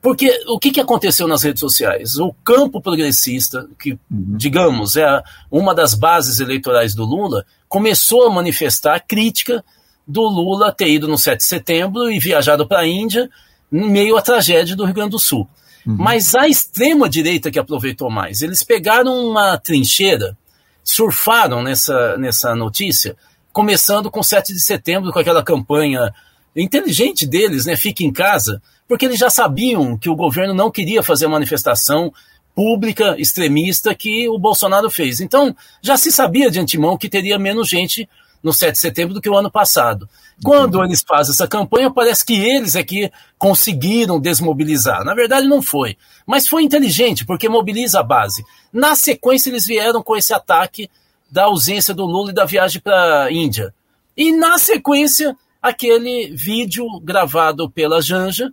porque 0.01 0.31
o 0.48 0.57
que, 0.57 0.72
que 0.72 0.80
aconteceu 0.80 1.28
nas 1.28 1.44
redes 1.44 1.60
sociais? 1.60 2.18
O 2.18 2.34
campo 2.44 2.81
progressista, 2.81 3.68
que, 3.78 3.92
uhum. 3.92 4.38
digamos, 4.38 4.96
é 4.96 5.22
uma 5.51 5.75
das 5.75 5.94
bases 5.94 6.40
eleitorais 6.40 6.96
do 6.96 7.04
Lula, 7.04 7.46
começou 7.68 8.25
a 8.25 8.30
manifestar 8.30 9.00
crítica 9.01 9.63
do 10.07 10.22
Lula 10.22 10.72
ter 10.72 10.90
ido 10.90 11.07
no 11.07 11.18
7 11.18 11.40
de 11.40 11.46
setembro 11.46 12.10
e 12.10 12.18
viajado 12.18 12.66
para 12.66 12.80
a 12.80 12.88
Índia, 12.88 13.30
em 13.72 13.90
meio 13.90 14.16
à 14.16 14.22
tragédia 14.22 14.75
do 14.75 14.86
Rio 14.86 14.94
Grande 14.94 15.12
do 15.12 15.19
Sul. 15.19 15.48
Uhum. 15.86 15.98
Mas 15.98 16.34
a 16.34 16.48
extrema-direita 16.48 17.51
que 17.51 17.60
aproveitou 17.60 18.10
mais, 18.10 18.42
eles 18.42 18.63
pegaram 18.63 19.13
uma 19.30 19.57
trincheira, 19.57 20.38
surfaram 20.81 21.62
nessa, 21.62 22.18
nessa 22.18 22.56
notícia, 22.56 23.18
começando 23.51 24.10
com 24.10 24.24
7 24.24 24.53
de 24.53 24.63
setembro, 24.63 25.12
com 25.12 25.20
aquela 25.20 25.44
campanha 25.44 26.13
inteligente 26.56 27.27
deles, 27.27 27.65
né? 27.65 27.75
Fique 27.75 28.06
em 28.06 28.12
casa 28.12 28.62
porque 28.89 29.05
eles 29.05 29.19
já 29.19 29.29
sabiam 29.29 29.96
que 29.96 30.10
o 30.10 30.15
governo 30.15 30.51
não 30.51 30.72
queria 30.72 31.03
fazer 31.03 31.27
a 31.27 31.29
manifestação 31.29 32.12
pública 32.55 33.15
extremista 33.19 33.93
que 33.93 34.27
o 34.27 34.39
Bolsonaro 34.39 34.89
fez. 34.89 35.22
Então, 35.22 35.55
já 35.79 35.96
se 35.96 36.12
sabia 36.12 36.50
de 36.50 36.60
antemão 36.60 36.98
que 36.98 37.08
teria 37.08 37.38
menos 37.38 37.69
gente 37.69 38.10
no 38.41 38.51
7 38.51 38.74
de 38.74 38.79
setembro 38.79 39.13
do 39.13 39.22
que 39.22 39.29
o 39.29 39.38
ano 39.38 39.51
passado. 39.51 40.10
Quando 40.43 40.84
eles 40.84 41.03
fazem 41.08 41.34
essa 41.34 41.48
campanha, 41.48 41.91
parece 41.91 42.25
que 42.25 42.34
eles 42.34 42.75
é 42.75 42.84
que 42.84 43.12
conseguiram 43.38 44.19
desmobilizar. 44.19 45.03
Na 45.03 45.13
verdade, 45.13 45.48
não 45.48 45.62
foi. 45.62 45.96
Mas 46.25 46.48
foi 46.48 46.63
inteligente, 46.63 47.25
porque 47.25 47.48
mobiliza 47.48 48.00
a 48.00 48.03
base. 48.03 48.43
Na 48.74 48.96
sequência, 48.96 49.51
eles 49.51 49.67
vieram 49.67 50.01
com 50.01 50.15
esse 50.15 50.34
ataque 50.34 50.89
da 51.29 51.43
ausência 51.43 51.93
do 51.93 52.05
Lula 52.05 52.31
e 52.31 52.36
da 52.36 52.46
viagem 52.46 52.81
para 52.81 53.25
a 53.25 53.31
Índia. 53.31 53.72
E 54.17 54.31
na 54.31 54.58
sequência, 54.58 55.38
aquele 55.62 56.31
vídeo 56.36 56.86
gravado 57.01 57.69
pela 57.69 58.01
Janja, 58.01 58.51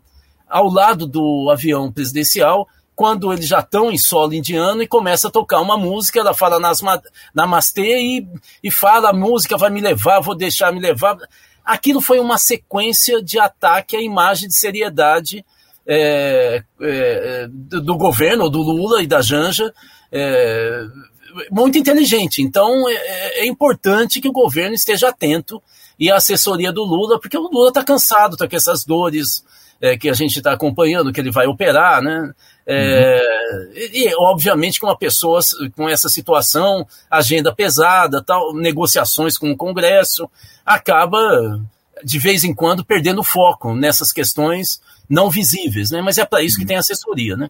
ao 0.48 0.68
lado 0.68 1.06
do 1.06 1.50
avião 1.50 1.90
presidencial, 1.92 2.68
quando 2.96 3.30
eles 3.30 3.46
já 3.46 3.60
estão 3.60 3.92
em 3.92 3.98
solo 3.98 4.32
indiano 4.32 4.82
e 4.82 4.88
começa 4.88 5.28
a 5.28 5.30
tocar 5.30 5.60
uma 5.60 5.76
música, 5.76 6.18
ela 6.18 6.32
fala 6.32 6.58
nas, 6.58 6.80
namastê 7.34 7.98
e, 7.98 8.26
e 8.64 8.70
fala, 8.70 9.10
a 9.10 9.12
música 9.12 9.56
vai 9.58 9.68
me 9.68 9.82
levar, 9.82 10.20
vou 10.20 10.34
deixar 10.34 10.72
me 10.72 10.80
levar. 10.80 11.18
Aquilo 11.62 12.00
foi 12.00 12.18
uma 12.18 12.38
sequência 12.38 13.22
de 13.22 13.38
ataque 13.38 13.96
à 13.96 14.00
imagem 14.00 14.48
de 14.48 14.58
seriedade 14.58 15.44
é, 15.86 16.62
é, 16.80 17.48
do 17.50 17.96
governo, 17.96 18.48
do 18.48 18.62
Lula 18.62 19.02
e 19.02 19.06
da 19.06 19.20
Janja, 19.20 19.72
é, 20.10 20.86
muito 21.50 21.76
inteligente. 21.76 22.40
Então 22.40 22.88
é, 22.88 23.40
é, 23.40 23.46
importante 23.46 24.22
que 24.22 24.28
o 24.28 24.32
governo 24.32 24.74
esteja 24.74 25.10
atento 25.10 25.62
e 25.98 26.10
a 26.10 26.16
assessoria 26.16 26.72
do 26.72 26.82
Lula, 26.82 27.20
porque 27.20 27.36
o 27.36 27.48
Lula 27.48 27.68
está 27.68 27.84
cansado, 27.84 28.32
está 28.32 28.48
com 28.48 28.56
essas 28.56 28.84
dores 28.84 29.44
é, 29.80 29.96
que 29.96 30.08
a 30.08 30.14
gente 30.14 30.36
está 30.36 30.52
acompanhando, 30.52 31.12
que 31.12 31.20
ele 31.20 31.30
vai 31.30 31.46
operar, 31.46 32.02
né? 32.02 32.32
É, 32.66 33.20
uhum. 33.20 33.72
e, 33.76 34.12
obviamente, 34.18 34.80
com 34.80 34.86
uma 34.86 34.98
pessoa 34.98 35.40
com 35.76 35.88
essa 35.88 36.08
situação, 36.08 36.86
agenda 37.10 37.54
pesada, 37.54 38.22
tal, 38.22 38.52
negociações 38.54 39.38
com 39.38 39.50
o 39.50 39.56
Congresso, 39.56 40.28
acaba 40.64 41.18
de 42.02 42.18
vez 42.18 42.44
em 42.44 42.52
quando 42.52 42.84
perdendo 42.84 43.22
foco 43.22 43.74
nessas 43.74 44.12
questões 44.12 44.80
não 45.08 45.30
visíveis, 45.30 45.90
né? 45.90 46.02
Mas 46.02 46.18
é 46.18 46.24
para 46.24 46.42
isso 46.42 46.58
que 46.58 46.66
tem 46.66 46.76
assessoria, 46.76 47.36
né? 47.36 47.48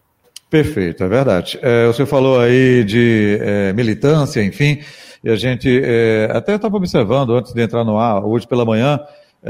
Perfeito, 0.49 1.03
é 1.03 1.07
verdade. 1.07 1.59
É, 1.61 2.05
falou 2.05 2.39
aí 2.39 2.83
de 2.83 3.37
é, 3.41 3.73
militância, 3.73 4.41
enfim. 4.43 4.79
E 5.23 5.29
a 5.29 5.35
gente 5.35 5.81
é, 5.83 6.29
até 6.31 6.55
estava 6.55 6.77
observando 6.77 7.35
antes 7.35 7.53
de 7.53 7.61
entrar 7.61 7.83
no 7.83 7.97
ar, 7.97 8.23
hoje 8.23 8.47
pela 8.47 8.63
manhã, 8.63 8.99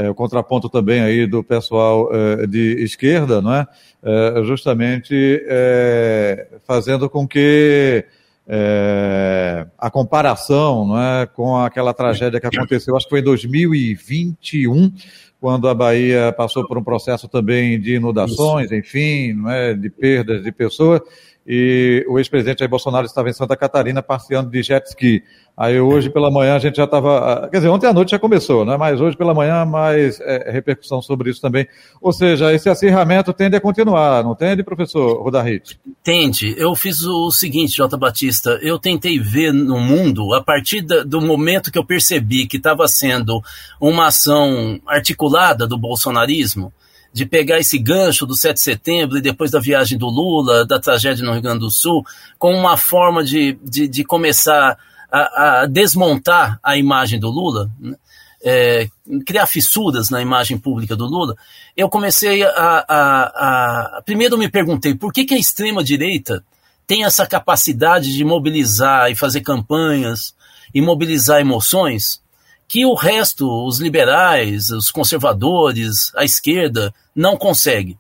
o 0.10 0.14
contraponto 0.14 0.70
também 0.70 1.02
aí 1.02 1.26
do 1.26 1.44
pessoal 1.44 2.10
é, 2.14 2.46
de 2.46 2.84
esquerda, 2.84 3.42
não 3.42 3.54
é? 3.54 3.68
é 4.04 4.44
justamente 4.44 5.44
é, 5.48 6.48
fazendo 6.66 7.10
com 7.10 7.28
que 7.28 8.06
é, 8.48 9.68
a 9.78 9.92
comparação 9.92 10.88
não 10.88 11.02
é, 11.02 11.26
com 11.26 11.58
aquela 11.58 11.94
tragédia 11.94 12.40
que 12.40 12.48
aconteceu, 12.48 12.96
acho 12.96 13.06
que 13.06 13.10
foi 13.10 13.20
em 13.20 13.24
2021, 13.24 14.94
quando 15.40 15.68
a 15.68 15.74
Bahia 15.74 16.34
passou 16.36 16.66
por 16.66 16.78
um 16.78 16.84
processo 16.84 17.28
também 17.28 17.80
de 17.80 17.96
inundações, 17.96 18.72
enfim, 18.72 19.34
não 19.34 19.52
é, 19.52 19.74
de 19.74 19.90
perdas 19.90 20.44
de 20.44 20.52
pessoas, 20.52 21.02
e 21.48 22.06
o 22.10 22.20
ex-presidente 22.20 22.60
Jair 22.60 22.70
Bolsonaro 22.70 23.06
estava 23.06 23.30
em 23.30 23.34
Santa 23.34 23.56
Catarina 23.56 24.04
passeando 24.04 24.50
de 24.50 24.62
jet 24.62 24.86
ski. 24.88 25.24
Aí 25.56 25.80
hoje 25.80 26.10
pela 26.10 26.30
manhã 26.30 26.56
a 26.56 26.60
gente 26.60 26.76
já 26.76 26.84
estava, 26.84 27.18
ah, 27.46 27.50
quer 27.50 27.58
dizer, 27.58 27.70
ontem 27.70 27.88
à 27.88 27.94
noite 27.94 28.12
já 28.12 28.20
começou, 28.20 28.66
né? 28.66 28.76
Mas 28.76 29.00
hoje 29.00 29.16
pela 29.16 29.34
manhã 29.34 29.66
mais 29.66 30.20
é, 30.20 30.52
repercussão 30.52 31.02
sobre 31.02 31.32
isso 31.32 31.42
também. 31.42 31.66
Ou 32.02 32.12
seja, 32.12 32.54
esse 32.54 32.70
acirramento 32.70 33.32
tende 33.32 33.56
a 33.56 33.62
continuar, 33.62 34.24
não 34.24 34.36
tende, 34.36 34.62
professor 34.62 35.24
Rodarrit? 35.24 35.80
Tende. 36.04 36.54
Eu 36.58 36.76
fiz 36.76 37.02
o 37.02 37.32
seguinte, 37.32 37.78
Jota 37.78 37.98
Batista, 37.98 38.60
eu 38.62 38.78
tentei 38.78 39.18
ver 39.18 39.54
no 39.54 39.80
mundo, 39.80 40.34
a 40.36 40.44
partir 40.44 40.82
do 40.82 41.22
momento 41.22 41.72
que 41.72 41.80
eu 41.80 41.86
percebi 41.86 42.46
que 42.46 42.58
estava 42.58 42.88
sendo 42.88 43.42
uma 43.80 44.08
ação 44.08 44.80
articulada 44.86 45.66
do 45.66 45.78
bolsonarismo, 45.78 46.74
de 47.12 47.26
pegar 47.26 47.60
esse 47.60 47.78
gancho 47.78 48.26
do 48.26 48.36
7 48.36 48.56
de 48.56 48.62
setembro 48.62 49.18
e 49.18 49.22
depois 49.22 49.52
da 49.52 49.60
viagem 49.60 49.98
do 49.98 50.08
Lula, 50.08 50.66
da 50.66 50.80
tragédia 50.80 51.26
no 51.26 51.34
Rio 51.34 51.42
Grande 51.42 51.60
do 51.60 51.72
Sul, 51.72 52.06
como 52.38 52.58
uma 52.58 52.78
forma 52.78 53.24
de, 53.24 53.58
de, 53.64 53.88
de 53.88 54.04
começar 54.04 54.78
a, 55.12 55.62
a 55.62 55.66
desmontar 55.66 56.60
a 56.62 56.78
imagem 56.78 57.20
do 57.20 57.30
Lula, 57.30 57.70
né? 57.80 57.96
é, 58.44 58.88
criar 59.26 59.46
fissuras 59.46 60.10
na 60.10 60.22
imagem 60.22 60.58
pública 60.58 60.96
do 60.96 61.06
Lula, 61.06 61.36
eu 61.76 61.90
comecei 61.90 62.44
a, 62.44 62.50
a, 62.88 63.98
a, 63.98 64.02
Primeiro 64.04 64.38
me 64.38 64.50
perguntei 64.50 64.94
por 64.96 65.12
que, 65.12 65.26
que 65.26 65.34
a 65.34 65.40
extrema-direita 65.40 66.44
tem 66.86 67.04
essa 67.04 67.26
capacidade 67.26 68.14
de 68.14 68.24
mobilizar 68.24 69.12
e 69.12 69.16
fazer 69.16 69.42
campanhas 69.42 70.36
e 70.74 70.82
mobilizar 70.82 71.42
emoções 71.42 72.22
que 72.68 72.86
o 72.86 72.94
resto, 72.94 73.48
os 73.66 73.80
liberais, 73.80 74.70
os 74.70 74.92
conservadores, 74.92 76.14
a 76.16 76.26
esquerda, 76.26 76.94
não 77.16 77.38
consegue. 77.38 77.98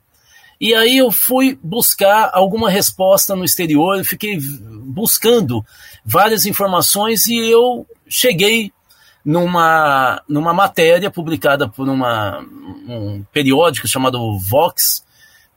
E 0.60 0.74
aí 0.74 0.98
eu 0.98 1.12
fui 1.12 1.58
buscar 1.64 2.32
alguma 2.34 2.70
resposta 2.70 3.36
no 3.36 3.46
exterior, 3.46 4.04
fiquei 4.04 4.40
buscando 4.40 5.64
várias 6.04 6.46
informações 6.46 7.28
e 7.28 7.38
eu 7.38 7.86
cheguei 8.10 8.72
numa, 9.24 10.22
numa 10.28 10.54
matéria 10.54 11.12
publicada 11.12 11.70
por 11.70 11.88
uma, 11.88 12.40
um 12.88 13.24
periódico 13.32 13.88
chamado 13.88 14.40
Vox 14.40 15.06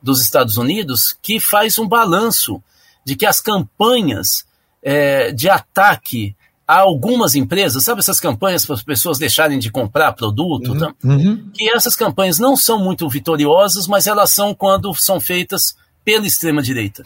dos 0.03 0.21
Estados 0.21 0.57
Unidos, 0.57 1.17
que 1.23 1.41
faz 1.41 1.79
um 1.79 1.89
balanço 1.89 2.63
de 3.05 3.17
que 3.17 3.25
as 3.25 3.41
campanhas 3.41 4.47
é, 4.83 5.33
de 5.33 5.49
ataque 5.49 6.35
a 6.71 6.79
algumas 6.79 7.35
empresas, 7.35 7.83
sabe 7.83 7.99
essas 7.99 8.21
campanhas 8.21 8.65
para 8.65 8.77
as 8.77 8.83
pessoas 8.85 9.19
deixarem 9.19 9.59
de 9.59 9.73
comprar 9.73 10.13
produto? 10.13 10.71
Uhum, 10.71 10.79
tá? 10.79 10.95
uhum. 11.03 11.51
Que 11.53 11.69
essas 11.69 11.97
campanhas 11.97 12.39
não 12.39 12.57
são 12.57 12.79
muito 12.79 13.09
vitoriosas, 13.09 13.89
mas 13.89 14.07
elas 14.07 14.31
são 14.31 14.55
quando 14.55 14.95
são 14.95 15.19
feitas 15.19 15.75
pela 16.05 16.25
extrema-direita. 16.25 17.03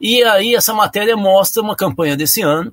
E 0.00 0.22
aí 0.22 0.54
essa 0.54 0.72
matéria 0.72 1.16
mostra 1.16 1.60
uma 1.60 1.74
campanha 1.74 2.16
desse 2.16 2.42
ano, 2.42 2.72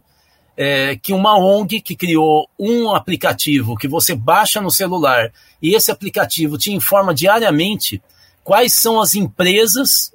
é, 0.55 0.95
que 0.95 1.13
uma 1.13 1.35
ONG 1.35 1.81
que 1.81 1.95
criou 1.95 2.47
um 2.59 2.93
aplicativo 2.93 3.75
que 3.75 3.87
você 3.87 4.13
baixa 4.13 4.61
no 4.61 4.69
celular 4.69 5.31
e 5.59 5.73
esse 5.73 5.89
aplicativo 5.89 6.59
te 6.59 6.71
informa 6.71 7.11
diariamente 7.11 7.99
quais 8.43 8.71
são 8.71 9.01
as 9.01 9.15
empresas 9.15 10.13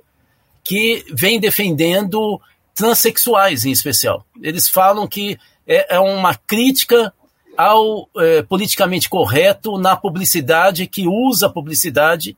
que 0.62 1.04
vêm 1.12 1.40
defendendo 1.40 2.40
transexuais 2.72 3.64
em 3.64 3.72
especial. 3.72 4.24
Eles 4.40 4.68
falam 4.68 5.08
que 5.08 5.36
é, 5.66 5.96
é 5.96 6.00
uma 6.00 6.34
crítica 6.34 7.12
ao 7.56 8.08
é, 8.16 8.42
politicamente 8.42 9.08
correto 9.08 9.78
na 9.78 9.94
publicidade 9.96 10.86
que 10.86 11.06
usa 11.06 11.46
a 11.46 11.52
publicidade 11.52 12.36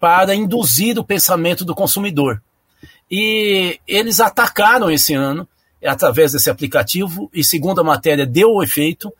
para 0.00 0.34
induzir 0.34 0.98
o 0.98 1.04
pensamento 1.04 1.64
do 1.64 1.74
consumidor. 1.74 2.42
E 3.10 3.78
eles 3.86 4.20
atacaram 4.20 4.90
esse 4.90 5.14
ano 5.14 5.46
através 5.84 6.32
desse 6.32 6.48
aplicativo, 6.48 7.30
e 7.32 7.44
segundo 7.44 7.80
a 7.80 7.84
matéria, 7.84 8.24
deu 8.24 8.48
o 8.50 8.62
efeito, 8.62 9.12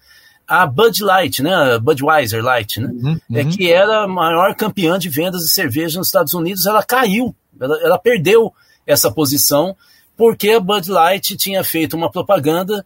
a 0.47 0.67
Bud 0.67 1.03
Light, 1.03 1.43
né, 1.43 1.79
Budweiser 1.79 2.43
Light, 2.43 2.81
né, 2.81 2.89
uhum, 2.89 3.21
é 3.33 3.43
uhum. 3.43 3.51
que 3.51 3.71
era 3.71 4.05
a 4.05 4.09
maior 4.09 4.55
campeã 4.55 4.99
de 4.99 5.09
vendas 5.09 5.43
de 5.43 5.51
cerveja 5.51 5.99
nos 5.99 6.09
Estados 6.09 6.35
Unidos, 6.35 6.67
ela 6.67 6.83
caiu, 6.83 7.35
ela, 7.61 7.79
ela 7.83 7.99
perdeu 7.99 8.53
essa 8.87 9.11
posição, 9.11 9.77
porque 10.17 10.51
a 10.51 10.61
Bud 10.61 10.91
Light 10.91 11.37
tinha 11.37 11.63
feito 11.65 11.97
uma 11.97 12.11
propaganda 12.11 12.85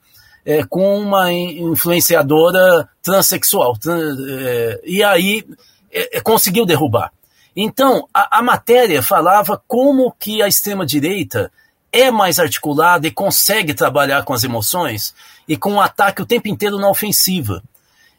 é, 0.48 0.64
com 0.64 0.98
uma 0.98 1.30
influenciadora 1.30 2.88
transexual, 3.02 3.76
trans, 3.76 4.18
é, 4.18 4.80
e 4.82 5.04
aí 5.04 5.44
é, 5.92 6.16
é, 6.16 6.20
conseguiu 6.22 6.64
derrubar. 6.64 7.12
Então, 7.54 8.08
a, 8.14 8.38
a 8.38 8.42
matéria 8.42 9.02
falava 9.02 9.62
como 9.68 10.10
que 10.18 10.40
a 10.40 10.48
extrema-direita 10.48 11.52
é 11.92 12.10
mais 12.10 12.38
articulada 12.38 13.06
e 13.06 13.10
consegue 13.10 13.74
trabalhar 13.74 14.24
com 14.24 14.32
as 14.32 14.42
emoções 14.42 15.14
e 15.46 15.54
com 15.54 15.72
um 15.72 15.80
ataque 15.82 16.22
o 16.22 16.26
tempo 16.26 16.48
inteiro 16.48 16.78
na 16.78 16.88
ofensiva. 16.88 17.62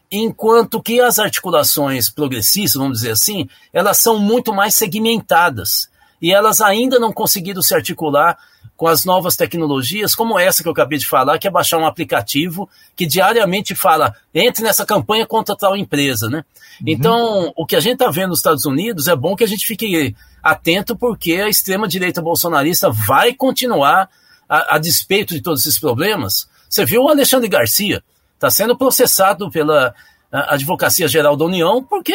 Enquanto 0.08 0.80
que 0.80 1.00
as 1.00 1.18
articulações 1.18 2.08
progressistas, 2.08 2.80
vamos 2.80 2.98
dizer 2.98 3.10
assim, 3.10 3.48
elas 3.72 3.96
são 3.96 4.20
muito 4.20 4.54
mais 4.54 4.76
segmentadas 4.76 5.90
e 6.22 6.32
elas 6.32 6.60
ainda 6.60 7.00
não 7.00 7.12
conseguiram 7.12 7.60
se 7.60 7.74
articular 7.74 8.38
com 8.80 8.86
as 8.86 9.04
novas 9.04 9.36
tecnologias, 9.36 10.14
como 10.14 10.38
essa 10.38 10.62
que 10.62 10.68
eu 10.70 10.72
acabei 10.72 10.98
de 10.98 11.06
falar, 11.06 11.38
que 11.38 11.46
é 11.46 11.50
baixar 11.50 11.76
um 11.76 11.84
aplicativo 11.84 12.66
que 12.96 13.04
diariamente 13.04 13.74
fala, 13.74 14.16
entre 14.34 14.64
nessa 14.64 14.86
campanha 14.86 15.26
contra 15.26 15.54
tal 15.54 15.76
empresa, 15.76 16.30
né? 16.30 16.38
Uhum. 16.80 16.86
Então, 16.86 17.52
o 17.54 17.66
que 17.66 17.76
a 17.76 17.80
gente 17.80 18.00
está 18.00 18.10
vendo 18.10 18.30
nos 18.30 18.38
Estados 18.38 18.64
Unidos 18.64 19.06
é 19.06 19.14
bom 19.14 19.36
que 19.36 19.44
a 19.44 19.46
gente 19.46 19.66
fique 19.66 20.16
atento, 20.42 20.96
porque 20.96 21.34
a 21.34 21.50
extrema-direita 21.50 22.22
bolsonarista 22.22 22.88
vai 22.88 23.34
continuar, 23.34 24.08
a, 24.48 24.76
a, 24.76 24.78
despeito 24.78 25.34
de 25.34 25.42
todos 25.42 25.60
esses 25.60 25.78
problemas. 25.78 26.48
Você 26.66 26.86
viu 26.86 27.02
o 27.02 27.10
Alexandre 27.10 27.50
Garcia, 27.50 28.02
está 28.34 28.48
sendo 28.48 28.78
processado 28.78 29.50
pela 29.50 29.94
Advocacia 30.32 31.06
Geral 31.06 31.36
da 31.36 31.44
União, 31.44 31.84
porque 31.84 32.14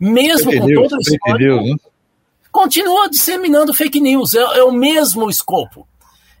mesmo 0.00 0.50
fake 0.50 0.74
com 0.74 0.82
todo 0.82 0.96
o 0.96 1.00
histórico, 1.00 1.62
né? 1.62 1.76
Continua 2.50 3.08
disseminando 3.08 3.74
fake 3.74 4.00
news, 4.00 4.34
é, 4.34 4.40
é 4.58 4.64
o 4.64 4.72
mesmo 4.72 5.28
escopo. 5.30 5.86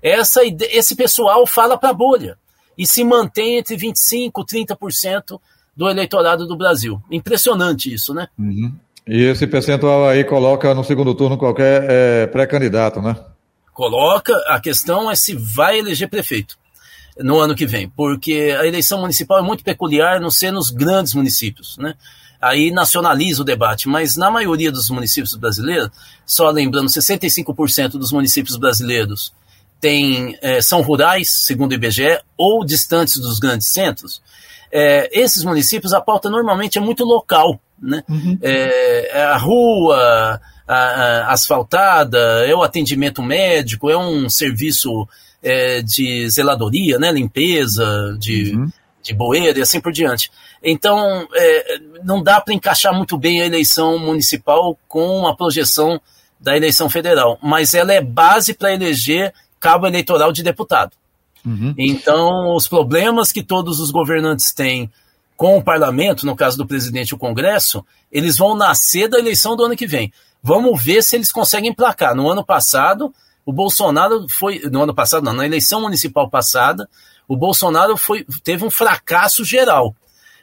Essa, 0.02 0.40
esse 0.44 0.96
pessoal 0.96 1.46
fala 1.46 1.76
para 1.76 1.90
a 1.90 1.94
bolha 1.94 2.38
e 2.76 2.86
se 2.86 3.04
mantém 3.04 3.58
entre 3.58 3.76
25% 3.76 4.30
e 4.52 4.64
30% 4.66 5.40
do 5.76 5.88
eleitorado 5.88 6.46
do 6.46 6.56
Brasil. 6.56 7.00
Impressionante 7.10 7.92
isso, 7.92 8.14
né? 8.14 8.28
Uhum. 8.38 8.74
E 9.06 9.24
esse 9.24 9.46
percentual 9.46 10.08
aí 10.08 10.24
coloca 10.24 10.74
no 10.74 10.84
segundo 10.84 11.14
turno 11.14 11.36
qualquer 11.36 11.86
é, 11.88 12.26
pré-candidato, 12.26 13.00
né? 13.00 13.16
Coloca, 13.72 14.34
a 14.48 14.60
questão 14.60 15.10
é 15.10 15.14
se 15.14 15.34
vai 15.34 15.78
eleger 15.78 16.08
prefeito 16.08 16.58
no 17.18 17.38
ano 17.38 17.54
que 17.54 17.66
vem, 17.66 17.88
porque 17.88 18.56
a 18.58 18.66
eleição 18.66 19.00
municipal 19.00 19.38
é 19.38 19.42
muito 19.42 19.64
peculiar 19.64 20.20
não 20.20 20.30
ser 20.30 20.50
nos 20.50 20.70
grandes 20.70 21.14
municípios, 21.14 21.76
né? 21.78 21.94
Aí 22.40 22.70
nacionaliza 22.70 23.42
o 23.42 23.44
debate, 23.44 23.88
mas 23.88 24.16
na 24.16 24.30
maioria 24.30 24.72
dos 24.72 24.88
municípios 24.88 25.34
brasileiros, 25.34 25.90
só 26.24 26.50
lembrando, 26.50 26.88
65% 26.88 27.92
dos 27.92 28.12
municípios 28.12 28.56
brasileiros 28.56 29.32
tem, 29.80 30.38
é, 30.40 30.60
são 30.60 30.80
rurais, 30.82 31.44
segundo 31.44 31.72
o 31.72 31.74
IBGE, 31.74 32.20
ou 32.36 32.64
distantes 32.64 33.16
dos 33.18 33.38
grandes 33.38 33.68
centros. 33.70 34.22
É, 34.72 35.10
esses 35.12 35.42
municípios, 35.42 35.92
a 35.92 36.00
pauta 36.00 36.30
normalmente 36.30 36.78
é 36.78 36.80
muito 36.80 37.04
local, 37.04 37.60
né? 37.80 38.02
Uhum. 38.08 38.38
É, 38.40 39.18
é 39.18 39.22
a 39.22 39.36
rua 39.36 40.40
a, 40.68 40.74
a, 40.76 41.32
asfaltada, 41.32 42.18
é 42.46 42.54
o 42.54 42.62
atendimento 42.62 43.22
médico, 43.22 43.90
é 43.90 43.96
um 43.96 44.28
serviço 44.28 45.08
de 45.86 46.28
zeladoria, 46.28 46.98
né? 46.98 47.10
limpeza, 47.10 48.14
de, 48.20 48.54
uhum. 48.54 48.70
De 49.02 49.14
bueiro 49.14 49.58
e 49.58 49.62
assim 49.62 49.80
por 49.80 49.92
diante. 49.92 50.30
Então, 50.62 51.26
é, 51.34 51.78
não 52.04 52.22
dá 52.22 52.40
para 52.40 52.54
encaixar 52.54 52.94
muito 52.94 53.16
bem 53.16 53.40
a 53.40 53.46
eleição 53.46 53.98
municipal 53.98 54.78
com 54.86 55.26
a 55.26 55.34
projeção 55.34 56.00
da 56.38 56.56
eleição 56.56 56.88
federal, 56.88 57.38
mas 57.42 57.74
ela 57.74 57.92
é 57.92 58.00
base 58.00 58.54
para 58.54 58.72
eleger 58.72 59.32
cabo 59.58 59.86
eleitoral 59.86 60.32
de 60.32 60.42
deputado. 60.42 60.92
Uhum. 61.44 61.74
Então, 61.76 62.54
os 62.54 62.66
problemas 62.68 63.32
que 63.32 63.42
todos 63.42 63.78
os 63.78 63.90
governantes 63.90 64.52
têm 64.52 64.90
com 65.36 65.56
o 65.56 65.64
parlamento, 65.64 66.26
no 66.26 66.36
caso 66.36 66.56
do 66.58 66.66
presidente 66.66 67.10
e 67.10 67.14
o 67.14 67.18
Congresso, 67.18 67.84
eles 68.12 68.36
vão 68.36 68.54
nascer 68.54 69.08
da 69.08 69.18
eleição 69.18 69.56
do 69.56 69.64
ano 69.64 69.76
que 69.76 69.86
vem. 69.86 70.12
Vamos 70.42 70.82
ver 70.82 71.02
se 71.02 71.16
eles 71.16 71.32
conseguem 71.32 71.72
placar. 71.72 72.14
No 72.14 72.30
ano 72.30 72.44
passado, 72.44 73.12
o 73.44 73.52
Bolsonaro 73.52 74.26
foi. 74.28 74.60
No 74.70 74.82
ano 74.82 74.94
passado, 74.94 75.24
não, 75.24 75.32
na 75.32 75.46
eleição 75.46 75.80
municipal 75.80 76.28
passada, 76.28 76.88
O 77.30 77.36
Bolsonaro 77.36 77.96
foi, 77.96 78.26
teve 78.42 78.64
um 78.64 78.70
fracasso 78.72 79.44
geral, 79.44 79.94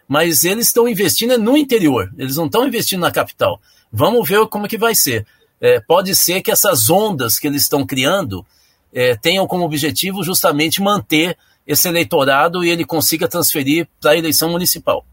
mas 0.08 0.46
eles 0.46 0.68
estão 0.68 0.88
investindo 0.88 1.38
no 1.38 1.58
interior, 1.58 2.10
eles 2.18 2.38
não 2.38 2.46
estão 2.46 2.66
investindo 2.66 3.02
na 3.02 3.12
capital. 3.12 3.60
Vamos 3.92 4.26
ver 4.26 4.48
como 4.48 4.70
que 4.70 4.78
vai 4.78 4.96
ser. 4.96 5.28
É, 5.60 5.82
pode 5.82 6.16
ser 6.16 6.42
que 6.42 6.50
essas 6.50 6.90
ondas 6.90 7.38
que 7.38 7.46
eles 7.46 7.64
estão 7.64 7.86
criando 7.86 8.46
é, 8.94 9.18
tenham 9.18 9.46
como 9.46 9.66
objetivo 9.66 10.24
justamente 10.24 10.82
manter 10.82 11.38
esse 11.68 11.90
eleitorado 11.90 12.64
e 12.64 12.70
ele 12.70 12.86
consiga 12.86 13.28
transferir 13.28 13.86
para 14.00 14.12
a 14.12 14.18
eleição 14.18 14.50
municipal. 14.50 15.06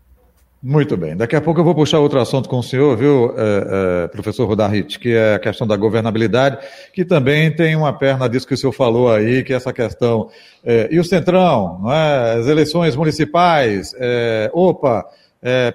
Muito 0.66 0.96
bem. 0.96 1.14
Daqui 1.14 1.36
a 1.36 1.42
pouco 1.42 1.60
eu 1.60 1.64
vou 1.64 1.74
puxar 1.74 1.98
outro 1.98 2.18
assunto 2.18 2.48
com 2.48 2.58
o 2.58 2.62
senhor, 2.62 2.96
viu, 2.96 3.34
é, 3.36 4.04
é, 4.04 4.08
professor 4.08 4.46
Rodarrit, 4.46 4.98
que 4.98 5.12
é 5.12 5.34
a 5.34 5.38
questão 5.38 5.66
da 5.66 5.76
governabilidade, 5.76 6.56
que 6.90 7.04
também 7.04 7.54
tem 7.54 7.76
uma 7.76 7.92
perna 7.92 8.26
disso 8.30 8.48
que 8.48 8.54
o 8.54 8.56
senhor 8.56 8.72
falou 8.72 9.12
aí, 9.12 9.44
que 9.44 9.52
é 9.52 9.56
essa 9.56 9.74
questão. 9.74 10.30
É, 10.64 10.88
e 10.90 10.98
o 10.98 11.04
Centrão, 11.04 11.80
não 11.82 11.92
é? 11.92 12.38
as 12.38 12.46
eleições 12.46 12.96
municipais, 12.96 13.92
opa, 14.54 15.04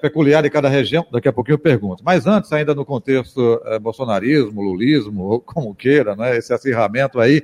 peculiar 0.02 0.42
de 0.42 0.50
cada 0.50 0.68
região, 0.68 1.06
daqui 1.12 1.28
a 1.28 1.34
pouquinho 1.34 1.54
eu 1.54 1.60
pergunto. 1.60 2.02
Mas 2.04 2.26
antes, 2.26 2.52
ainda 2.52 2.74
no 2.74 2.84
contexto 2.84 3.62
bolsonarismo, 3.84 4.60
lulismo, 4.60 5.24
ou 5.26 5.40
como 5.40 5.76
queira, 5.76 6.16
né, 6.16 6.36
esse 6.36 6.52
acirramento 6.52 7.20
aí, 7.20 7.44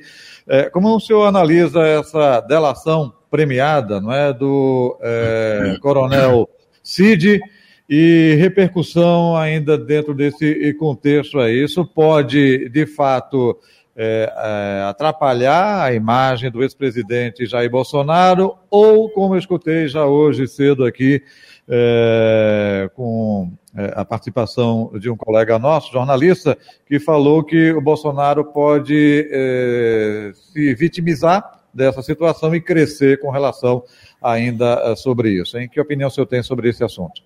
como 0.73 0.95
o 0.95 0.99
senhor 0.99 1.27
analisa 1.27 1.85
essa 1.85 2.41
delação 2.41 3.13
premiada 3.29 4.01
não 4.01 4.11
é, 4.11 4.33
do 4.33 4.97
é, 4.99 5.77
coronel 5.79 6.49
Cid 6.85 7.41
e 7.89 8.35
repercussão 8.39 9.35
ainda 9.35 9.75
dentro 9.75 10.13
desse 10.13 10.71
contexto 10.75 11.39
aí? 11.39 11.63
Isso 11.63 11.83
pode, 11.83 12.69
de 12.69 12.85
fato, 12.85 13.59
é, 13.97 14.31
é, 14.37 14.83
atrapalhar 14.83 15.81
a 15.81 15.93
imagem 15.93 16.51
do 16.51 16.61
ex-presidente 16.61 17.45
Jair 17.45 17.71
Bolsonaro 17.71 18.55
ou, 18.69 19.09
como 19.09 19.33
eu 19.33 19.39
escutei 19.39 19.87
já 19.87 20.05
hoje 20.05 20.47
cedo 20.47 20.85
aqui, 20.85 21.23
é, 21.67 22.89
com 22.93 23.51
é, 23.75 23.93
a 23.95 24.05
participação 24.05 24.91
de 24.99 25.09
um 25.09 25.17
colega 25.17 25.57
nosso, 25.57 25.91
jornalista, 25.91 26.57
que 26.85 26.99
falou 26.99 27.43
que 27.43 27.71
o 27.71 27.81
Bolsonaro 27.81 28.45
pode 28.45 29.27
é, 29.31 30.31
se 30.33 30.75
vitimizar 30.75 31.61
dessa 31.73 32.01
situação 32.01 32.55
e 32.55 32.61
crescer 32.61 33.19
com 33.19 33.29
relação 33.31 33.83
ainda 34.21 34.81
é, 34.83 34.95
sobre 34.95 35.41
isso. 35.41 35.57
Em 35.57 35.67
que 35.67 35.79
opinião 35.79 36.07
o 36.07 36.11
senhor 36.11 36.27
tem 36.27 36.43
sobre 36.43 36.69
esse 36.69 36.83
assunto? 36.83 37.21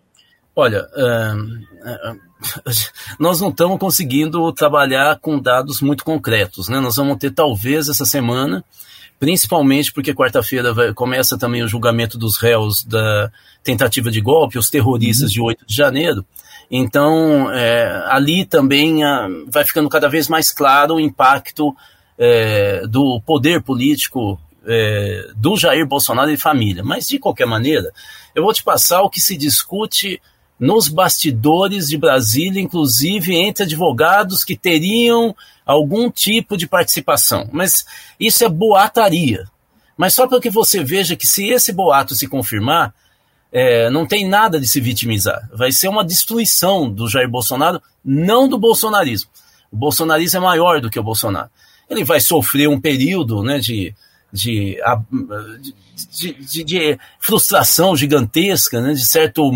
Olha, 0.56 0.88
nós 3.20 3.40
não 3.40 3.50
estamos 3.50 3.80
conseguindo 3.80 4.52
trabalhar 4.52 5.18
com 5.20 5.40
dados 5.40 5.82
muito 5.82 6.04
concretos. 6.04 6.68
Né? 6.68 6.80
Nós 6.80 6.98
vamos 6.98 7.18
ter, 7.18 7.32
talvez, 7.32 7.88
essa 7.88 8.04
semana, 8.04 8.64
principalmente 9.20 9.94
porque 9.94 10.14
quarta-feira 10.14 10.94
começa 10.94 11.38
também 11.38 11.64
o 11.64 11.68
julgamento 11.68 12.18
dos 12.18 12.38
réus 12.38 12.84
da 12.84 13.32
tentativa 13.64 14.12
de 14.12 14.20
golpe, 14.20 14.58
os 14.58 14.70
terroristas 14.70 15.30
uhum. 15.30 15.34
de 15.34 15.42
8 15.42 15.66
de 15.66 15.76
janeiro. 15.76 16.26
Então, 16.72 17.52
é, 17.52 18.06
ali 18.08 18.46
também 18.46 19.04
a, 19.04 19.26
ah, 19.26 19.30
vai 19.48 19.64
ficando 19.64 19.90
cada 19.90 20.08
vez 20.08 20.28
mais 20.28 20.52
claro 20.52 20.96
o 20.96 21.00
impacto 21.00 21.76
é, 22.18 22.86
do 22.86 23.20
poder 23.26 23.64
político 23.64 24.40
é, 24.70 25.32
do 25.36 25.58
Jair 25.58 25.86
Bolsonaro 25.88 26.30
e 26.30 26.38
família. 26.38 26.84
Mas, 26.84 27.08
de 27.08 27.18
qualquer 27.18 27.48
maneira, 27.48 27.92
eu 28.36 28.44
vou 28.44 28.54
te 28.54 28.64
passar 28.64 29.02
o 29.02 29.10
que 29.10 29.20
se 29.20 29.36
discute 29.36 30.22
nos 30.60 30.88
bastidores 30.88 31.88
de 31.88 31.98
Brasília, 31.98 32.62
inclusive 32.62 33.36
entre 33.36 33.64
advogados 33.64 34.44
que 34.44 34.56
teriam 34.56 35.36
algum 35.66 36.12
tipo 36.12 36.56
de 36.56 36.68
participação. 36.68 37.50
Mas 37.52 37.86
isso 38.20 38.44
é 38.44 38.50
boataria. 38.50 39.48
Mas 39.98 40.14
só 40.14 40.28
para 40.28 40.40
que 40.40 40.50
você 40.50 40.84
veja 40.84 41.16
que 41.16 41.26
se 41.26 41.50
esse 41.50 41.74
boato 41.74 42.14
se 42.14 42.28
confirmar, 42.28 42.94
é, 43.52 43.90
não 43.90 44.06
tem 44.06 44.28
nada 44.28 44.60
de 44.60 44.68
se 44.68 44.80
vitimizar. 44.80 45.50
Vai 45.52 45.72
ser 45.72 45.88
uma 45.88 46.06
destruição 46.06 46.90
do 46.90 47.10
Jair 47.10 47.30
Bolsonaro, 47.30 47.82
não 48.06 48.48
do 48.48 48.60
bolsonarismo. 48.60 49.30
O 49.72 49.78
bolsonarismo 49.78 50.38
é 50.38 50.42
maior 50.42 50.80
do 50.80 50.90
que 50.90 51.00
o 51.00 51.04
Bolsonaro. 51.04 51.50
Ele 51.90 52.04
vai 52.04 52.20
sofrer 52.20 52.70
um 52.70 52.80
período 52.80 53.42
né, 53.42 53.60
de, 53.60 53.96
de, 54.32 54.78
de, 56.12 56.34
de, 56.34 56.64
de 56.64 57.00
frustração 57.20 57.96
gigantesca, 57.96 58.80
né, 58.82 58.94
de 58.94 59.06
certo 59.06 59.52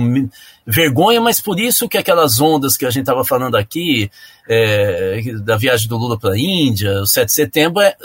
vergonha, 0.66 1.22
mas 1.22 1.42
por 1.42 1.60
isso 1.60 1.88
que 1.88 1.98
aquelas 1.98 2.40
ondas 2.40 2.78
que 2.78 2.86
a 2.86 2.90
gente 2.90 3.04
estava 3.04 3.24
falando 3.24 3.56
aqui, 3.56 4.10
é, 4.48 5.22
da 5.44 5.58
viagem 5.58 5.88
do 5.88 5.98
Lula 5.98 6.18
para 6.18 6.34
a 6.34 6.40
Índia, 6.40 7.02
o 7.02 7.06
7 7.06 7.28
de 7.28 7.34
setembro, 7.34 7.82
é, 7.82 7.96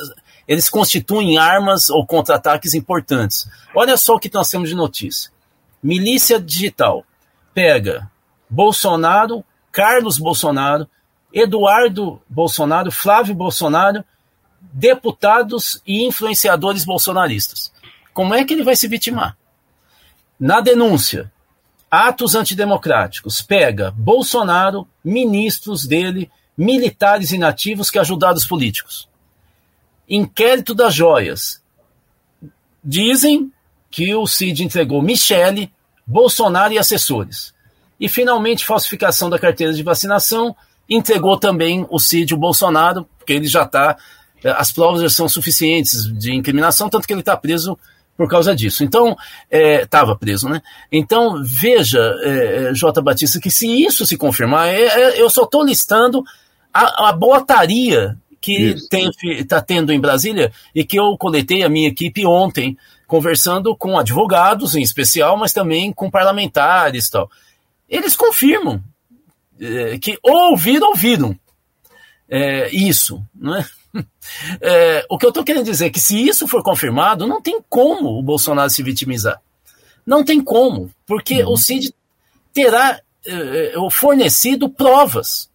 eles 0.46 0.68
constituem 0.68 1.38
armas 1.38 1.90
ou 1.90 2.07
contra-ataques 2.07 2.74
importantes. 2.74 3.48
Olha 3.74 3.96
só 3.96 4.14
o 4.14 4.18
que 4.18 4.33
nós 4.33 4.48
temos 4.48 4.68
de 4.68 4.74
notícia. 4.74 5.31
Milícia 5.83 6.40
Digital 6.40 7.04
pega 7.54 8.11
Bolsonaro, 8.48 9.44
Carlos 9.70 10.18
Bolsonaro, 10.18 10.88
Eduardo 11.33 12.20
Bolsonaro, 12.28 12.90
Flávio 12.90 13.35
Bolsonaro, 13.35 14.02
deputados 14.61 15.81
e 15.87 16.05
influenciadores 16.05 16.85
bolsonaristas. 16.85 17.73
Como 18.12 18.35
é 18.35 18.44
que 18.44 18.53
ele 18.53 18.64
vai 18.64 18.77
se 18.77 18.88
vitimar? 18.88 19.37
Na 20.38 20.61
denúncia, 20.61 21.33
atos 21.90 22.35
antidemocráticos, 22.35 23.40
pega 23.40 23.90
Bolsonaro, 23.90 24.87
ministros 25.05 25.87
dele, 25.87 26.31
militares 26.57 27.33
inativos 27.33 27.90
que 27.90 27.99
ajudaram 27.99 28.37
os 28.37 28.47
políticos. 28.47 29.09
Inquérito 30.09 30.75
das 30.75 30.94
joias. 30.94 31.62
Dizem 32.83 33.53
que 33.90 34.14
o 34.14 34.27
Cid 34.27 34.64
entregou 34.64 35.03
Michele, 35.03 35.73
Bolsonaro 36.07 36.73
e 36.73 36.79
assessores. 36.79 37.55
E 38.01 38.09
finalmente, 38.09 38.64
falsificação 38.64 39.29
da 39.29 39.38
carteira 39.38 39.73
de 39.73 39.83
vacinação, 39.83 40.55
entregou 40.88 41.38
também 41.38 41.87
o 41.90 41.99
Cid 41.99 42.33
o 42.35 42.38
Bolsonaro, 42.38 43.09
porque 43.18 43.33
ele 43.33 43.47
já 43.47 43.64
está. 43.64 43.97
As 44.44 44.70
provas 44.70 45.03
já 45.03 45.09
são 45.09 45.29
suficientes 45.29 46.05
de 46.18 46.35
incriminação, 46.35 46.88
tanto 46.88 47.07
que 47.07 47.12
ele 47.12 47.20
está 47.20 47.37
preso 47.37 47.79
por 48.18 48.29
causa 48.29 48.55
disso. 48.55 48.83
Então, 48.83 49.16
estava 49.48 50.12
é, 50.12 50.16
preso, 50.16 50.48
né? 50.48 50.61
Então, 50.90 51.40
veja, 51.44 52.01
é, 52.22 52.70
é, 52.70 52.74
J. 52.74 53.01
Batista, 53.01 53.40
que 53.40 53.51
se 53.51 53.68
isso 53.68 54.05
se 54.05 54.16
confirmar, 54.16 54.68
é, 54.68 54.83
é 54.83 55.22
eu 55.22 55.31
só 55.31 55.44
estou 55.44 55.64
listando 55.64 56.24
a, 56.74 57.09
a 57.09 57.12
botaria 57.12 58.16
que 58.40 58.74
está 59.22 59.61
tendo 59.61 59.92
em 59.92 60.01
Brasília 60.01 60.53
e 60.74 60.85
que 60.85 60.98
eu 60.98 61.16
coletei 61.16 61.62
a 61.62 61.68
minha 61.68 61.88
equipe 61.88 62.27
ontem, 62.27 62.77
conversando 63.07 63.77
com 63.77 63.98
advogados 63.98 64.74
em 64.74 64.83
especial, 64.83 65.37
mas 65.37 65.53
também 65.53 65.92
com 65.92 66.11
parlamentares 66.11 67.07
e 67.07 67.11
tal. 67.11 67.31
Eles 67.88 68.16
confirmam 68.16 68.83
é, 69.61 69.96
que 69.98 70.18
ouviram, 70.22 70.88
ouviram 70.88 71.38
é, 72.29 72.68
isso, 72.74 73.22
não 73.35 73.57
é? 73.57 73.64
É, 74.61 75.06
o 75.08 75.16
que 75.16 75.24
eu 75.24 75.30
estou 75.30 75.42
querendo 75.42 75.64
dizer 75.64 75.87
é 75.87 75.90
que 75.90 75.98
se 75.98 76.28
isso 76.28 76.46
for 76.46 76.62
confirmado, 76.62 77.26
não 77.26 77.40
tem 77.40 77.61
como 77.68 78.18
o 78.18 78.22
Bolsonaro 78.22 78.68
se 78.68 78.82
vitimizar. 78.82 79.40
Não 80.06 80.22
tem 80.22 80.40
como, 80.42 80.90
porque 81.06 81.42
uhum. 81.42 81.52
o 81.52 81.56
Cid 81.56 81.94
terá 82.52 83.00
é, 83.26 83.32
é, 83.32 83.90
fornecido 83.90 84.68
provas. 84.68 85.50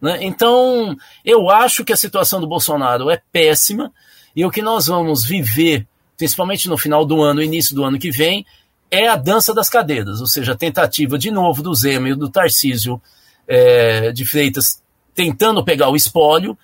Né? 0.00 0.18
Então, 0.22 0.96
eu 1.24 1.50
acho 1.50 1.84
que 1.84 1.92
a 1.92 1.96
situação 1.96 2.40
do 2.40 2.46
Bolsonaro 2.46 3.10
é 3.10 3.20
péssima 3.32 3.92
e 4.34 4.44
o 4.44 4.50
que 4.50 4.62
nós 4.62 4.86
vamos 4.86 5.24
viver, 5.24 5.86
principalmente 6.16 6.68
no 6.68 6.78
final 6.78 7.04
do 7.04 7.22
ano, 7.22 7.42
início 7.42 7.74
do 7.74 7.84
ano 7.84 7.98
que 7.98 8.10
vem, 8.10 8.44
é 8.90 9.08
a 9.08 9.16
dança 9.16 9.52
das 9.52 9.68
cadeiras, 9.68 10.20
ou 10.20 10.26
seja, 10.26 10.52
a 10.52 10.56
tentativa 10.56 11.18
de 11.18 11.30
novo 11.30 11.62
do 11.62 11.74
Zema 11.74 12.08
e 12.08 12.14
do 12.14 12.30
Tarcísio 12.30 13.00
é, 13.46 14.12
de 14.12 14.24
Freitas 14.24 14.82
tentando 15.14 15.64
pegar 15.64 15.88
o 15.88 15.96
espólio 15.96 16.56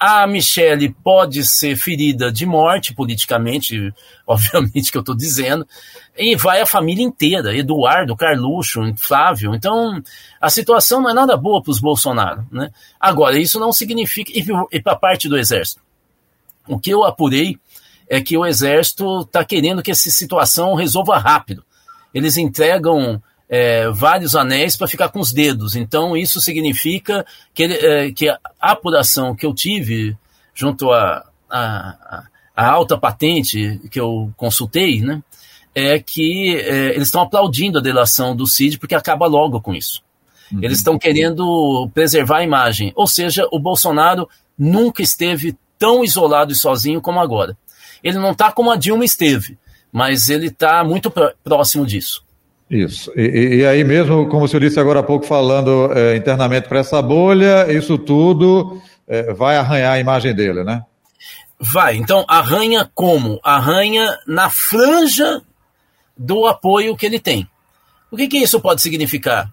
a 0.00 0.26
Michelle 0.26 0.88
pode 1.04 1.44
ser 1.44 1.76
ferida 1.76 2.32
de 2.32 2.46
morte 2.46 2.94
politicamente, 2.94 3.92
obviamente 4.26 4.90
que 4.90 4.96
eu 4.96 5.00
estou 5.00 5.14
dizendo, 5.14 5.68
e 6.16 6.34
vai 6.34 6.62
a 6.62 6.66
família 6.66 7.04
inteira, 7.04 7.54
Eduardo, 7.54 8.16
Carluxo, 8.16 8.80
Flávio. 8.96 9.54
Então, 9.54 10.02
a 10.40 10.48
situação 10.48 11.02
não 11.02 11.10
é 11.10 11.14
nada 11.14 11.36
boa 11.36 11.62
para 11.62 11.70
os 11.70 11.80
Bolsonaro. 11.80 12.46
Né? 12.50 12.70
Agora, 12.98 13.38
isso 13.38 13.60
não 13.60 13.72
significa. 13.72 14.32
E 14.72 14.80
para 14.80 14.94
a 14.94 14.98
parte 14.98 15.28
do 15.28 15.36
Exército? 15.36 15.82
O 16.66 16.78
que 16.78 16.90
eu 16.90 17.04
apurei 17.04 17.58
é 18.08 18.22
que 18.22 18.36
o 18.36 18.46
Exército 18.46 19.20
está 19.20 19.44
querendo 19.44 19.82
que 19.82 19.90
essa 19.90 20.08
situação 20.10 20.74
resolva 20.74 21.18
rápido. 21.18 21.62
Eles 22.12 22.36
entregam 22.36 23.22
é, 23.50 23.90
vários 23.90 24.36
anéis 24.36 24.76
para 24.76 24.86
ficar 24.86 25.08
com 25.08 25.18
os 25.18 25.32
dedos. 25.32 25.74
Então, 25.74 26.16
isso 26.16 26.40
significa 26.40 27.26
que, 27.52 27.64
é, 27.64 28.12
que 28.12 28.28
a 28.28 28.38
apuração 28.60 29.34
que 29.34 29.44
eu 29.44 29.52
tive 29.52 30.16
junto 30.54 30.90
à 30.92 31.26
a, 31.50 32.24
a, 32.54 32.70
alta 32.70 32.96
patente 32.96 33.80
que 33.90 33.98
eu 33.98 34.32
consultei, 34.36 35.00
né, 35.00 35.20
é 35.74 35.98
que 35.98 36.56
é, 36.56 36.94
eles 36.94 37.08
estão 37.08 37.22
aplaudindo 37.22 37.78
a 37.78 37.82
delação 37.82 38.36
do 38.36 38.46
CID 38.46 38.78
porque 38.78 38.94
acaba 38.94 39.26
logo 39.26 39.60
com 39.60 39.74
isso. 39.74 40.02
Uhum. 40.52 40.60
Eles 40.62 40.78
estão 40.78 40.98
querendo 40.98 41.90
preservar 41.92 42.38
a 42.38 42.44
imagem. 42.44 42.92
Ou 42.94 43.06
seja, 43.06 43.46
o 43.50 43.58
Bolsonaro 43.58 44.28
nunca 44.56 45.02
esteve 45.02 45.56
tão 45.78 46.04
isolado 46.04 46.52
e 46.52 46.56
sozinho 46.56 47.00
como 47.00 47.18
agora. 47.18 47.56
Ele 48.02 48.18
não 48.18 48.30
está 48.30 48.52
como 48.52 48.70
a 48.70 48.76
Dilma 48.76 49.04
esteve 49.04 49.58
mas 49.92 50.28
ele 50.30 50.46
está 50.46 50.84
muito 50.84 51.12
próximo 51.42 51.84
disso. 51.84 52.22
Isso. 52.70 53.12
E, 53.16 53.56
e, 53.56 53.66
aí 53.66 53.82
mesmo, 53.82 54.28
como 54.28 54.44
o 54.44 54.48
senhor 54.48 54.60
disse 54.60 54.78
agora 54.78 55.00
há 55.00 55.02
pouco, 55.02 55.26
falando 55.26 55.92
é, 55.92 56.16
internamente 56.16 56.68
para 56.68 56.78
essa 56.78 57.02
bolha, 57.02 57.70
isso 57.72 57.98
tudo 57.98 58.80
é, 59.08 59.32
vai 59.32 59.56
arranhar 59.56 59.94
a 59.94 59.98
imagem 59.98 60.32
dele, 60.32 60.62
né? 60.62 60.84
Vai. 61.58 61.96
Então, 61.96 62.24
arranha 62.28 62.88
como? 62.94 63.40
Arranha 63.42 64.16
na 64.26 64.48
franja 64.48 65.42
do 66.16 66.46
apoio 66.46 66.96
que 66.96 67.04
ele 67.04 67.18
tem. 67.18 67.48
O 68.10 68.16
que, 68.16 68.28
que 68.28 68.38
isso 68.38 68.60
pode 68.60 68.80
significar? 68.80 69.52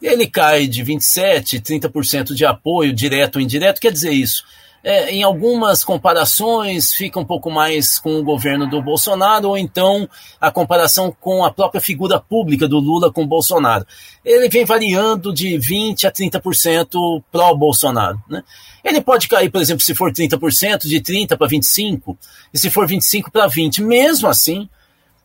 Ele 0.00 0.26
cai 0.26 0.66
de 0.66 0.82
27%, 0.82 1.60
30% 1.60 2.34
de 2.34 2.44
apoio, 2.46 2.92
direto 2.92 3.36
ou 3.36 3.42
indireto, 3.42 3.80
quer 3.80 3.92
dizer 3.92 4.12
isso 4.12 4.44
é, 4.82 5.10
em 5.10 5.22
algumas 5.22 5.82
comparações 5.82 6.92
fica 6.92 7.18
um 7.18 7.24
pouco 7.24 7.50
mais 7.50 7.98
com 7.98 8.18
o 8.18 8.22
governo 8.22 8.68
do 8.68 8.80
Bolsonaro, 8.80 9.48
ou 9.48 9.58
então 9.58 10.08
a 10.40 10.50
comparação 10.50 11.14
com 11.20 11.44
a 11.44 11.52
própria 11.52 11.80
figura 11.80 12.20
pública 12.20 12.68
do 12.68 12.78
Lula 12.78 13.12
com 13.12 13.24
o 13.24 13.26
Bolsonaro. 13.26 13.86
Ele 14.24 14.48
vem 14.48 14.64
variando 14.64 15.32
de 15.32 15.58
20% 15.58 16.04
a 16.04 16.12
30% 16.12 17.22
pró-Bolsonaro. 17.32 18.22
Né? 18.28 18.42
Ele 18.84 19.00
pode 19.00 19.26
cair, 19.26 19.50
por 19.50 19.60
exemplo, 19.60 19.82
se 19.82 19.94
for 19.94 20.12
30%, 20.12 20.86
de 20.86 21.00
30% 21.00 21.36
para 21.36 21.48
25%, 21.48 22.16
e 22.54 22.58
se 22.58 22.70
for 22.70 22.86
25% 22.86 23.30
para 23.32 23.48
20%. 23.48 23.84
Mesmo 23.84 24.28
assim, 24.28 24.68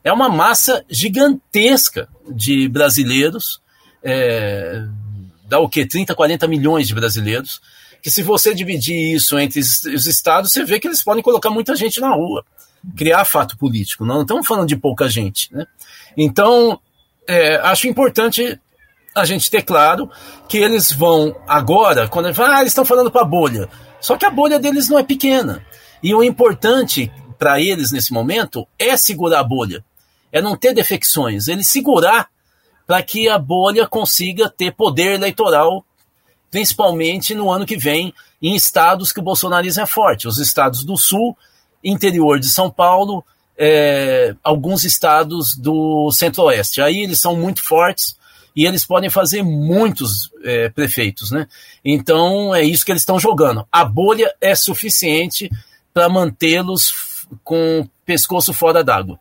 é 0.04 0.12
uma 0.12 0.30
massa 0.30 0.84
gigantesca 0.90 2.08
de 2.28 2.68
brasileiros, 2.68 3.62
é, 4.04 4.84
dá 5.48 5.60
o 5.60 5.70
quê? 5.70 5.86
30, 5.86 6.16
40 6.16 6.48
milhões 6.48 6.88
de 6.88 6.96
brasileiros, 6.96 7.62
que 8.02 8.10
se 8.10 8.24
você 8.24 8.54
dividir 8.54 9.16
isso 9.16 9.38
entre 9.38 9.60
os 9.60 10.06
estados, 10.08 10.52
você 10.52 10.64
vê 10.64 10.80
que 10.80 10.88
eles 10.88 11.04
podem 11.04 11.22
colocar 11.22 11.50
muita 11.50 11.76
gente 11.76 12.00
na 12.00 12.10
rua, 12.10 12.44
criar 12.98 13.26
fato 13.26 13.58
político. 13.58 14.06
Não 14.06 14.22
estamos 14.22 14.48
falando 14.48 14.68
de 14.68 14.76
pouca 14.76 15.08
gente. 15.08 15.54
Né? 15.54 15.66
Então, 16.18 16.80
é, 17.28 17.58
acho 17.58 17.88
importante 17.88 18.60
a 19.14 19.26
gente 19.26 19.52
ter 19.52 19.62
claro 19.62 20.10
que 20.48 20.58
eles 20.58 20.92
vão 20.92 21.36
agora, 21.48 22.08
quando 22.08 22.26
eles 22.26 22.38
falam, 22.38 22.56
ah, 22.56 22.60
eles 22.60 22.72
estão 22.72 22.86
falando 22.86 23.12
para 23.12 23.22
a 23.22 23.26
bolha. 23.26 23.70
Só 24.00 24.18
que 24.18 24.26
a 24.26 24.32
bolha 24.32 24.58
deles 24.58 24.90
não 24.90 24.98
é 24.98 25.04
pequena. 25.04 25.64
E 26.02 26.16
o 26.16 26.24
importante 26.24 27.12
para 27.38 27.60
eles 27.60 27.92
nesse 27.92 28.14
momento 28.14 28.68
é 28.78 28.96
segurar 28.98 29.40
a 29.40 29.44
bolha, 29.44 29.84
é 30.32 30.42
não 30.42 30.56
ter 30.56 30.74
defecções, 30.74 31.48
ele 31.48 31.64
segurar 31.64 32.30
para 32.86 33.02
que 33.02 33.30
a 33.30 33.38
bolha 33.38 33.88
consiga 33.88 34.50
ter 34.50 34.72
poder 34.72 35.14
eleitoral 35.14 35.86
principalmente 36.52 37.34
no 37.34 37.50
ano 37.50 37.66
que 37.66 37.78
vem, 37.78 38.14
em 38.42 38.56
estados 38.56 39.12
que 39.12 39.20
o 39.20 39.24
bolsonarismo 39.24 39.82
é 39.82 39.88
forte. 39.88 40.28
Os 40.28 40.38
estados 40.38 40.84
do 40.84 40.98
Sul, 40.98 41.36
interior 41.82 42.40
de 42.40 42.48
São 42.48 42.70
Paulo, 42.70 43.24
é, 43.58 44.36
alguns 44.44 44.84
estados 44.84 45.56
do 45.56 46.12
Centro-Oeste. 46.12 46.82
Aí 46.82 47.00
eles 47.00 47.20
são 47.20 47.36
muito 47.36 47.64
fortes 47.64 48.18
e 48.56 48.66
eles 48.66 48.86
podem 48.86 49.10
fazer 49.10 49.44
muitos 49.44 50.30
é, 50.44 50.70
prefeitos, 50.70 51.32
né? 51.32 51.48
Então 51.86 52.54
é 52.54 52.64
isso 52.64 52.86
que 52.86 52.92
eles 52.92 53.04
estão 53.04 53.20
jogando. 53.20 53.66
A 53.72 53.86
bolha 53.86 54.34
é 54.42 54.54
suficiente 54.54 55.50
para 55.94 56.10
mantê-los 56.10 56.92
com 57.44 57.82
o 57.82 57.90
pescoço 58.06 58.54
fora 58.54 58.84
d'água. 58.84 59.20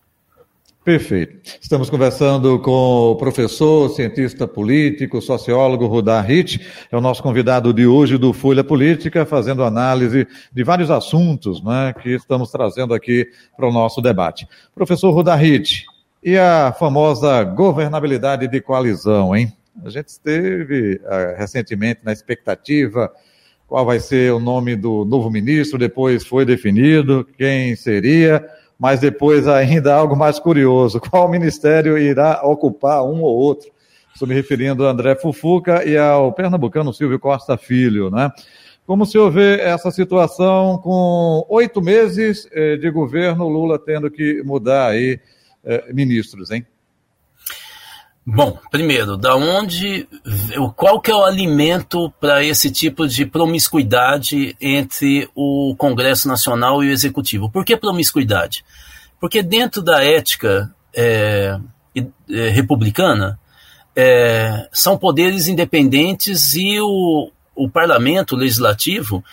Perfeito. 0.91 1.57
Estamos 1.61 1.89
conversando 1.89 2.59
com 2.59 3.13
o 3.13 3.15
professor, 3.15 3.91
cientista 3.91 4.49
político, 4.49 5.23
sociólogo 5.23 5.87
Rudar 5.87 6.29
Hitt, 6.29 6.67
é 6.91 6.97
o 6.97 7.01
nosso 7.01 7.23
convidado 7.23 7.73
de 7.73 7.87
hoje 7.87 8.19
do 8.19 8.33
Folha 8.33 8.65
Política, 8.65 9.25
fazendo 9.25 9.63
análise 9.63 10.27
de 10.53 10.65
vários 10.65 10.91
assuntos 10.91 11.63
né, 11.63 11.95
que 12.03 12.17
estamos 12.17 12.51
trazendo 12.51 12.93
aqui 12.93 13.25
para 13.57 13.69
o 13.69 13.73
nosso 13.73 14.03
debate. 14.03 14.49
Professor 14.75 15.13
Rudar 15.13 15.41
Hitt, 15.41 15.87
e 16.25 16.37
a 16.37 16.75
famosa 16.77 17.45
governabilidade 17.45 18.49
de 18.49 18.61
coalizão, 18.61 19.37
hein? 19.37 19.53
A 19.85 19.91
gente 19.91 20.09
esteve 20.09 20.97
uh, 21.05 21.39
recentemente 21.39 22.01
na 22.03 22.13
expectativa 22.13 23.09
qual 23.69 23.87
vai 23.87 24.01
ser 24.01 24.33
o 24.33 24.41
nome 24.41 24.75
do 24.75 25.05
novo 25.05 25.31
ministro, 25.31 25.79
depois 25.79 26.27
foi 26.27 26.45
definido 26.45 27.25
quem 27.39 27.77
seria 27.77 28.45
mas 28.81 28.99
depois 28.99 29.47
ainda 29.47 29.95
algo 29.95 30.17
mais 30.17 30.39
curioso: 30.39 30.99
qual 31.11 31.29
ministério 31.29 31.99
irá 31.99 32.41
ocupar 32.43 33.05
um 33.05 33.21
ou 33.21 33.37
outro? 33.37 33.71
Estou 34.13 34.27
me 34.27 34.35
referindo 34.35 34.87
a 34.87 34.91
André 34.91 35.15
Fufuca 35.15 35.85
e 35.85 35.97
ao 35.97 36.33
pernambucano 36.33 36.93
Silvio 36.93 37.21
Costa 37.21 37.57
Filho, 37.59 38.11
né? 38.11 38.33
Como 38.87 39.07
se 39.07 39.17
vê 39.31 39.61
essa 39.61 39.91
situação 39.91 40.79
com 40.79 41.47
oito 41.49 41.81
meses 41.81 42.49
eh, 42.51 42.77
de 42.77 42.91
governo, 42.91 43.49
Lula 43.49 43.79
tendo 43.79 44.11
que 44.11 44.43
mudar 44.43 44.89
aí 44.89 45.21
eh, 45.63 45.93
ministros, 45.93 46.51
hein? 46.51 46.67
Bom, 48.27 48.59
primeiro, 48.71 49.17
da 49.17 49.35
onde, 49.35 50.07
qual 50.77 51.01
que 51.01 51.11
é 51.11 51.15
o 51.15 51.25
alimento 51.25 52.13
para 52.21 52.45
esse 52.45 52.71
tipo 52.71 53.09
de 53.09 53.25
promiscuidade 53.25 54.55
entre 54.61 55.29
o 55.35 55.75
Congresso 55.77 56.29
Nacional 56.29 56.85
e 56.85 56.89
o 56.89 56.93
Executivo? 56.93 57.51
Por 57.51 57.65
que 57.65 57.77
promiscuidade? 57.77 58.65
Porque 59.19 59.43
dentro 59.43 59.83
da 59.83 60.05
ética 60.05 60.73
é, 60.95 61.59
é, 61.97 62.49
republicana, 62.51 63.39
é, 63.97 64.69
são 64.73 64.97
poderes 64.97 65.49
independentes 65.49 66.55
e 66.55 66.79
o, 66.79 67.31
o 67.55 67.69
parlamento, 67.69 68.35
o 68.35 68.39
legislativo, 68.39 69.25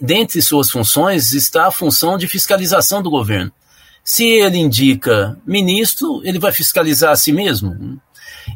dentre 0.00 0.40
suas 0.42 0.70
funções, 0.70 1.32
está 1.32 1.66
a 1.66 1.72
função 1.72 2.16
de 2.16 2.28
fiscalização 2.28 3.02
do 3.02 3.10
governo. 3.10 3.50
Se 4.04 4.24
ele 4.24 4.58
indica 4.58 5.36
ministro, 5.44 6.20
ele 6.22 6.38
vai 6.38 6.52
fiscalizar 6.52 7.10
a 7.10 7.16
si 7.16 7.32
mesmo. 7.32 8.00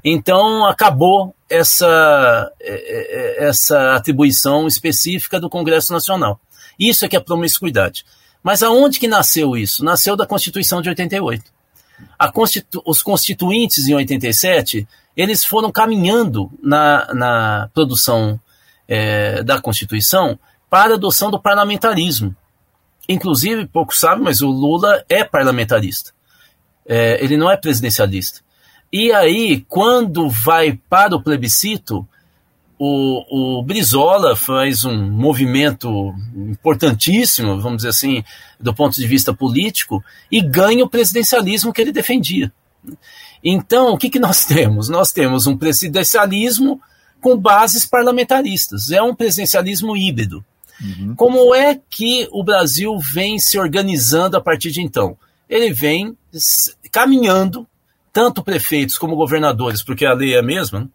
Então 0.05 0.67
acabou 0.67 1.35
essa, 1.49 2.53
é, 2.61 2.73
é, 2.73 3.45
é, 3.45 3.49
essa 3.49 3.95
atribuição 3.95 4.67
específica 4.67 5.41
do 5.41 5.51
Congresso 5.51 5.93
Nacional. 5.93 6.41
Isso 6.79 7.05
é 7.05 7.09
que 7.09 7.17
é 7.17 7.21
promiscuidade. 7.21 8.05
Mas 8.43 8.63
aonde 8.63 8.99
que 8.99 9.09
nasceu 9.09 9.57
isso? 9.57 9.85
Nasceu 9.85 10.17
da 10.17 10.27
Constituição 10.27 10.81
de 10.81 10.89
88. 10.89 11.45
Constitu 12.33 12.83
os 12.87 13.03
constituintes 13.03 13.87
em 13.87 13.95
87, 13.95 14.89
eles 15.17 15.45
foram 15.45 15.71
caminhando 15.71 16.51
na, 16.63 17.13
na 17.13 17.71
produção 17.75 18.41
é, 18.89 19.43
da 19.43 19.61
Constituição 19.61 20.39
para 20.71 20.93
a 20.93 20.97
adoção 20.97 21.31
do 21.31 21.41
parlamentarismo. 21.41 22.35
Inclusive, 23.09 23.67
pouco 23.67 23.95
sabe, 23.95 24.23
mas 24.23 24.41
o 24.41 24.49
Lula 24.49 25.05
é 25.09 25.25
parlamentarista. 25.25 26.13
É, 26.87 27.23
ele 27.23 27.37
não 27.37 27.51
é 27.51 27.57
presidencialista. 27.57 28.41
E 28.93 29.13
aí, 29.13 29.65
quando 29.69 30.29
vai 30.29 30.79
para 30.89 31.15
o 31.15 31.23
plebiscito, 31.23 32.07
o, 32.79 33.59
o 33.59 33.63
Brizola 33.63 34.35
faz 34.35 34.85
um 34.85 35.11
movimento 35.11 36.15
importantíssimo, 36.35 37.61
vamos 37.61 37.79
dizer 37.79 37.91
assim, 37.91 38.25
do 38.59 38.75
ponto 38.75 38.95
de 38.99 39.07
vista 39.07 39.35
político, 39.35 40.03
e 40.31 40.41
ganha 40.41 40.85
o 40.85 40.89
presidencialismo 40.89 41.73
que 41.73 41.81
ele 41.83 41.93
defendia. 41.93 42.51
Então, 43.45 43.93
o 43.93 43.99
que, 43.99 44.11
que 44.11 44.19
nós 44.19 44.45
temos? 44.47 44.89
Nós 44.89 45.13
temos 45.13 45.47
um 45.47 45.57
presidencialismo 45.57 46.81
com 47.21 47.37
bases 47.37 47.85
parlamentaristas, 47.85 48.91
é 48.91 49.03
um 49.03 49.15
presidencialismo 49.15 49.95
híbrido. 49.97 50.45
Uhum. 50.81 51.15
Como 51.15 51.55
é 51.55 51.79
que 51.89 52.27
o 52.33 52.43
Brasil 52.43 52.99
vem 52.99 53.39
se 53.39 53.59
organizando 53.59 54.37
a 54.37 54.41
partir 54.41 54.71
de 54.71 54.81
então? 54.81 55.19
Ele 55.49 55.71
vem 55.73 56.17
caminhando 56.91 57.67
tanto 58.13 58.43
prefeitos 58.43 58.99
como 58.99 59.17
governadores, 59.17 59.83
porque 59.83 60.05
a 60.05 60.13
lei 60.13 60.35
é 60.35 60.39
a 60.39 60.43
mesma, 60.43 60.81
né? 60.81 60.89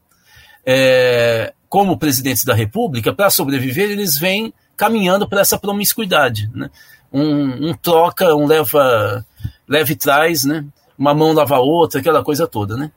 é, 0.65 1.53
como 1.69 1.97
presidentes 1.97 2.43
da 2.43 2.53
República, 2.53 3.13
para 3.13 3.29
sobreviver, 3.29 3.91
eles 3.91 4.17
vêm 4.17 4.53
caminhando 4.75 5.27
para 5.27 5.41
essa 5.41 5.57
promiscuidade. 5.57 6.49
Né? 6.53 6.69
Um, 7.11 7.69
um, 7.69 7.73
troca, 7.73 8.35
um 8.35 8.45
leva, 8.45 9.25
leva 9.67 9.91
e 9.91 9.95
traz, 9.95 10.43
né? 10.43 10.65
uma 10.97 11.13
mão 11.13 11.33
lava 11.33 11.55
a 11.55 11.59
outra, 11.59 11.99
aquela 11.99 12.23
coisa 12.23 12.47
toda. 12.47 12.75
Né? 12.75 12.91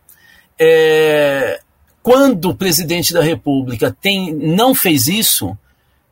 É, 0.58 1.60
quando 2.02 2.50
o 2.50 2.54
presidente 2.54 3.12
da 3.12 3.22
República 3.22 3.94
tem, 4.00 4.32
não 4.32 4.74
fez 4.74 5.06
isso, 5.08 5.56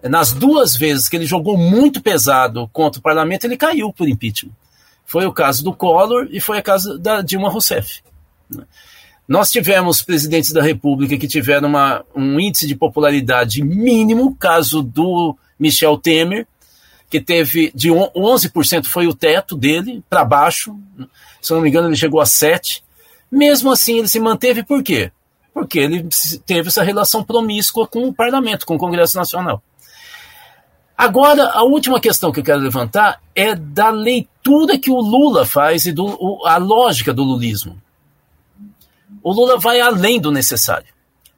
nas 0.02 0.32
duas 0.32 0.76
vezes 0.76 1.08
que 1.08 1.16
ele 1.16 1.26
jogou 1.26 1.56
muito 1.56 2.02
pesado 2.02 2.68
contra 2.72 3.00
o 3.00 3.02
parlamento, 3.02 3.44
ele 3.44 3.56
caiu 3.56 3.92
por 3.92 4.08
impeachment. 4.08 4.52
Foi 5.06 5.24
o 5.24 5.32
caso 5.32 5.62
do 5.62 5.72
Collor 5.72 6.26
e 6.30 6.40
foi 6.40 6.58
o 6.58 6.62
caso 6.62 6.98
da 6.98 7.22
Dilma 7.22 7.48
Rousseff. 7.48 8.02
Nós 9.26 9.50
tivemos 9.50 10.02
presidentes 10.02 10.52
da 10.52 10.62
República 10.62 11.16
que 11.16 11.26
tiveram 11.26 11.68
uma, 11.68 12.04
um 12.14 12.38
índice 12.38 12.66
de 12.66 12.74
popularidade 12.74 13.62
mínimo, 13.62 14.36
caso 14.36 14.82
do 14.82 15.36
Michel 15.58 15.96
Temer, 15.96 16.46
que 17.08 17.20
teve 17.20 17.72
de 17.74 17.88
11% 17.88 18.86
foi 18.86 19.06
o 19.06 19.14
teto 19.14 19.56
dele, 19.56 20.02
para 20.10 20.24
baixo, 20.24 20.76
se 21.40 21.52
não 21.52 21.60
me 21.60 21.68
engano 21.68 21.88
ele 21.88 21.96
chegou 21.96 22.20
a 22.20 22.24
7%. 22.24 22.82
Mesmo 23.30 23.72
assim 23.72 23.98
ele 23.98 24.08
se 24.08 24.20
manteve 24.20 24.62
por 24.62 24.82
quê? 24.82 25.10
Porque 25.52 25.78
ele 25.78 26.08
teve 26.44 26.68
essa 26.68 26.82
relação 26.82 27.24
promíscua 27.24 27.86
com 27.86 28.06
o 28.06 28.12
parlamento, 28.12 28.66
com 28.66 28.76
o 28.76 28.78
Congresso 28.78 29.16
Nacional. 29.16 29.62
Agora, 30.96 31.50
a 31.50 31.62
última 31.62 32.00
questão 32.00 32.32
que 32.32 32.40
eu 32.40 32.44
quero 32.44 32.60
levantar 32.60 33.20
é 33.34 33.54
da 33.54 33.90
leitura 33.90 34.78
que 34.78 34.90
o 34.90 34.98
Lula 34.98 35.44
faz 35.44 35.84
e 35.84 35.92
do, 35.92 36.06
o, 36.06 36.46
a 36.46 36.56
lógica 36.56 37.12
do 37.12 37.22
lulismo. 37.22 37.80
O 39.22 39.32
Lula 39.32 39.58
vai 39.58 39.80
além 39.80 40.18
do 40.18 40.32
necessário. 40.32 40.88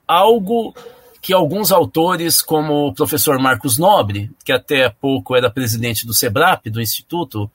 Algo 0.06 0.74
que 1.20 1.32
alguns 1.32 1.72
autores, 1.72 2.40
como 2.40 2.86
o 2.86 2.94
professor 2.94 3.38
Marcos 3.40 3.76
Nobre, 3.78 4.30
que 4.44 4.52
até 4.52 4.88
pouco 4.88 5.36
era 5.36 5.50
presidente 5.50 6.06
do 6.06 6.14
SEBRAP, 6.14 6.70
do 6.70 6.80
Instituto 6.80 7.50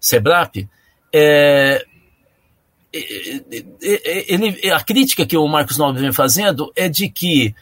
SEBRAP, 0.00 0.68
é, 1.12 1.84
ele, 2.92 4.70
a 4.70 4.82
crítica 4.82 5.24
que 5.24 5.36
o 5.36 5.46
Marcos 5.46 5.78
Nobre 5.78 6.02
vem 6.02 6.12
fazendo 6.12 6.72
é 6.74 6.88
de 6.88 7.08
que 7.08 7.54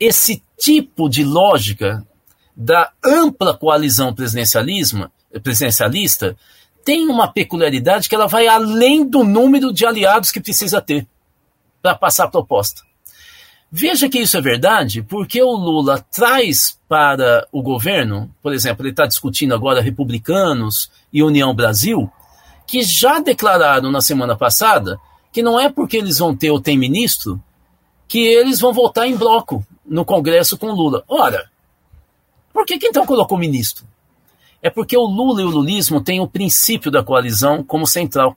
esse 0.00 0.42
tipo 0.58 1.08
de 1.08 1.24
lógica 1.24 2.06
da 2.56 2.92
ampla 3.04 3.56
coalizão 3.56 4.14
presidencialista 4.14 6.36
tem 6.84 7.08
uma 7.08 7.26
peculiaridade 7.26 8.08
que 8.08 8.14
ela 8.14 8.26
vai 8.26 8.46
além 8.46 9.08
do 9.08 9.24
número 9.24 9.72
de 9.72 9.86
aliados 9.86 10.30
que 10.30 10.40
precisa 10.40 10.80
ter 10.80 11.06
para 11.82 11.94
passar 11.94 12.24
a 12.24 12.30
proposta. 12.30 12.82
Veja 13.70 14.08
que 14.08 14.20
isso 14.20 14.36
é 14.36 14.40
verdade, 14.40 15.02
porque 15.02 15.42
o 15.42 15.50
Lula 15.50 16.04
traz 16.12 16.78
para 16.88 17.46
o 17.50 17.60
governo, 17.60 18.32
por 18.40 18.52
exemplo, 18.52 18.84
ele 18.84 18.92
está 18.92 19.04
discutindo 19.04 19.52
agora 19.52 19.80
republicanos 19.80 20.90
e 21.12 21.22
União 21.22 21.52
Brasil, 21.52 22.10
que 22.66 22.82
já 22.82 23.18
declararam 23.18 23.90
na 23.90 24.00
semana 24.00 24.36
passada 24.36 24.98
que 25.32 25.42
não 25.42 25.58
é 25.58 25.68
porque 25.68 25.96
eles 25.96 26.18
vão 26.18 26.36
ter 26.36 26.52
ou 26.52 26.60
tem 26.60 26.78
ministro 26.78 27.42
que 28.06 28.20
eles 28.20 28.60
vão 28.60 28.72
votar 28.72 29.08
em 29.08 29.16
bloco 29.16 29.66
no 29.84 30.04
Congresso 30.04 30.56
com 30.56 30.70
Lula. 30.70 31.02
Ora, 31.08 31.50
por 32.54 32.64
que, 32.64 32.78
que 32.78 32.86
então 32.86 33.04
colocou 33.04 33.36
ministro? 33.36 33.84
É 34.62 34.70
porque 34.70 34.96
o 34.96 35.04
Lula 35.04 35.42
e 35.42 35.44
o 35.44 35.50
lulismo 35.50 36.00
têm 36.00 36.20
o 36.20 36.28
princípio 36.28 36.90
da 36.90 37.02
coalizão 37.02 37.64
como 37.64 37.86
central. 37.86 38.36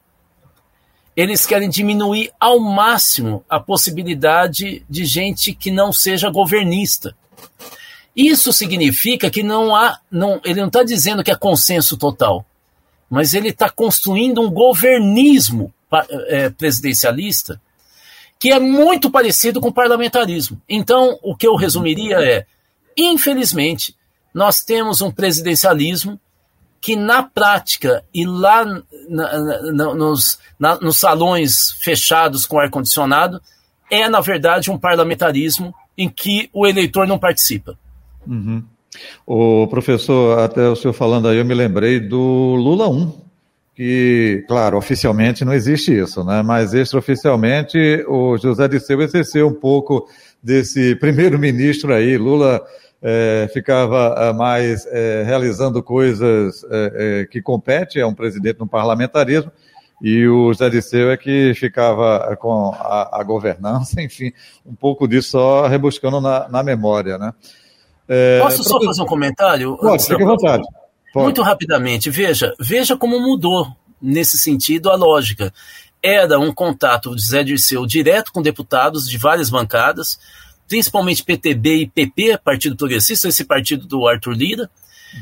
Eles 1.16 1.46
querem 1.46 1.70
diminuir 1.70 2.32
ao 2.40 2.60
máximo 2.60 3.46
a 3.48 3.60
possibilidade 3.60 4.84
de 4.90 5.06
gente 5.06 5.54
que 5.54 5.72
não 5.72 5.94
seja 5.94 6.32
governista. 6.32 7.16
Isso 8.16 8.52
significa 8.52 9.30
que 9.30 9.44
não 9.44 9.76
há, 9.76 10.00
não, 10.12 10.42
ele 10.44 10.60
não 10.60 10.68
está 10.68 10.84
dizendo 10.84 11.24
que 11.24 11.32
é 11.32 11.36
consenso 11.36 11.96
total, 11.96 12.44
mas 13.08 13.36
ele 13.36 13.50
está 13.50 13.70
construindo 13.70 14.42
um 14.42 14.50
governismo 14.50 15.72
é, 16.28 16.50
presidencialista 16.50 17.62
que 18.40 18.52
é 18.52 18.60
muito 18.60 19.10
parecido 19.10 19.60
com 19.60 19.70
o 19.70 19.74
parlamentarismo. 19.74 20.62
Então, 20.68 21.18
o 21.24 21.36
que 21.36 21.48
eu 21.48 21.56
resumiria 21.56 22.18
é, 22.18 22.46
infelizmente, 22.96 23.96
nós 24.34 24.62
temos 24.62 25.02
um 25.02 25.12
presidencialismo 25.12 26.20
que 26.80 26.96
na 26.96 27.24
prática 27.24 28.04
e 28.14 28.26
lá 28.26 28.64
na, 29.10 29.40
na, 29.74 29.94
nos, 29.96 30.40
na, 30.60 30.80
nos 30.80 30.98
salões 30.98 31.72
fechados 31.82 32.46
com 32.46 32.60
ar-condicionado 32.60 33.42
é, 33.90 34.08
na 34.10 34.20
verdade, 34.20 34.70
um 34.70 34.78
parlamentarismo 34.78 35.74
em 35.98 36.10
que 36.10 36.50
o 36.54 36.68
eleitor 36.68 37.08
não 37.08 37.18
participa. 37.18 37.78
Uhum. 38.28 38.64
O 39.26 39.68
professor, 39.68 40.40
até 40.40 40.68
o 40.68 40.76
senhor 40.76 40.94
falando 40.94 41.28
aí, 41.28 41.38
eu 41.38 41.46
me 41.46 41.54
lembrei 41.54 42.00
do 42.00 42.56
Lula 42.56 42.90
1, 42.90 43.14
que, 43.76 44.44
claro, 44.48 44.78
oficialmente 44.78 45.46
não 45.46 45.54
existe 45.54 45.98
isso, 45.98 46.24
né? 46.24 46.42
mas 46.42 46.74
extraoficialmente 46.74 47.78
o 48.08 48.38
José 48.38 48.68
Disseu 48.68 49.02
exerceu 49.02 49.48
um 49.48 49.54
pouco 49.54 50.08
desse 50.42 50.96
primeiro-ministro 51.00 51.94
aí, 51.94 52.18
Lula 52.18 52.62
é, 53.02 53.50
ficava 53.54 54.16
é, 54.18 54.34
mais 54.34 54.86
é, 54.88 55.24
realizando 55.24 55.82
coisas 55.84 56.64
é, 56.70 57.22
é, 57.22 57.26
que 57.26 57.42
compete 57.42 58.00
a 58.00 58.08
um 58.08 58.14
presidente 58.14 58.60
no 58.60 58.68
parlamentarismo, 58.68 59.52
e 60.02 60.28
o 60.28 60.54
Zé 60.54 60.70
Disseu 60.70 61.12
é 61.12 61.18
que 61.18 61.54
ficava 61.56 62.36
com 62.38 62.72
a, 62.72 63.20
a, 63.20 63.24
governança, 63.24 64.00
enfim, 64.02 64.32
um 64.66 64.76
pouco 64.76 65.08
disso 65.08 65.32
só 65.32 65.68
rebuscando 65.68 66.22
na, 66.22 66.48
na 66.48 66.64
memória, 66.64 67.18
né? 67.18 67.34
É, 68.08 68.40
Posso 68.40 68.64
só 68.64 68.80
fazer 68.82 69.02
um 69.02 69.06
comentário? 69.06 69.76
Pode, 69.78 70.06
fique 70.06 70.24
à 70.24 70.26
vontade. 70.26 70.64
Pode. 71.14 71.26
Muito 71.26 71.42
rapidamente, 71.42 72.10
veja, 72.10 72.54
veja 72.60 72.96
como 72.96 73.20
mudou 73.20 73.68
nesse 74.02 74.38
sentido 74.38 74.90
a 74.90 74.96
lógica. 74.96 75.54
Era 76.02 76.40
um 76.40 76.54
contato 76.54 77.16
de 77.16 77.26
Zé 77.26 77.44
Dirceu 77.44 77.86
direto 77.86 78.32
com 78.32 78.42
deputados 78.42 79.10
de 79.10 79.18
várias 79.18 79.50
bancadas, 79.50 80.20
principalmente 80.68 81.24
PTB 81.24 81.76
e 81.82 81.88
PP, 81.88 82.38
Partido 82.44 82.76
Progressista, 82.76 83.28
esse 83.28 83.46
partido 83.46 83.88
do 83.88 84.08
Arthur 84.08 84.34
Lira. 84.34 84.70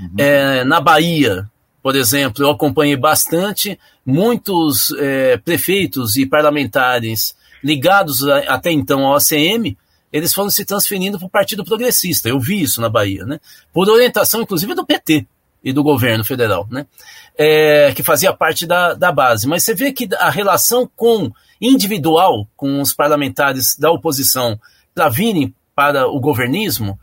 Uhum. 0.02 0.10
É, 0.18 0.64
na 0.64 0.82
Bahia, 0.82 1.50
por 1.82 1.96
exemplo, 1.96 2.44
eu 2.44 2.50
acompanhei 2.50 2.98
bastante 2.98 3.80
muitos 4.06 4.92
é, 4.98 5.38
prefeitos 5.38 6.16
e 6.16 6.26
parlamentares 6.26 7.36
ligados 7.64 8.28
a, 8.28 8.40
até 8.40 8.72
então 8.72 9.06
ao 9.06 9.16
ACM, 9.16 9.78
eles 10.12 10.34
foram 10.34 10.50
se 10.50 10.64
transferindo 10.64 11.18
para 11.18 11.28
o 11.28 11.30
Partido 11.30 11.66
Progressista. 11.66 12.30
Eu 12.30 12.40
vi 12.40 12.62
isso 12.62 12.80
na 12.80 12.90
Bahia, 12.90 13.26
né? 13.26 13.40
Por 13.74 13.90
orientação, 13.90 14.42
inclusive, 14.42 14.74
do 14.74 14.86
PT 14.86 15.26
e 15.64 15.74
do 15.74 15.84
governo 15.84 16.24
federal, 16.24 16.68
né? 16.72 16.86
É, 17.38 17.92
que 17.94 18.02
fazia 18.02 18.32
parte 18.32 18.66
da, 18.66 18.94
da 18.94 19.12
base. 19.12 19.48
Mas 19.48 19.64
você 19.64 19.74
vê 19.74 19.92
que 19.92 20.08
a 20.18 20.30
relação 20.30 20.90
com 20.96 21.32
individual 21.60 22.48
com 22.56 22.80
os 22.82 22.94
parlamentares 22.94 23.76
da 23.78 23.92
oposição 23.92 24.60
para 24.96 25.10
virem 25.10 25.54
para 25.76 26.08
o 26.08 26.20
governismo, 26.22 26.98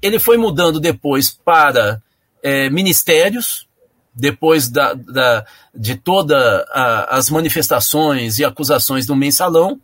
ele 0.00 0.20
foi 0.20 0.38
mudando 0.38 0.78
depois 0.78 1.30
para 1.30 2.00
é, 2.40 2.70
ministérios, 2.70 3.66
depois 4.14 4.68
da, 4.68 4.94
da 4.94 5.44
de 5.74 5.96
todas 5.96 6.64
as 7.08 7.28
manifestações 7.30 8.38
e 8.38 8.44
acusações 8.44 9.06
do 9.06 9.16
mensalão, 9.16 9.80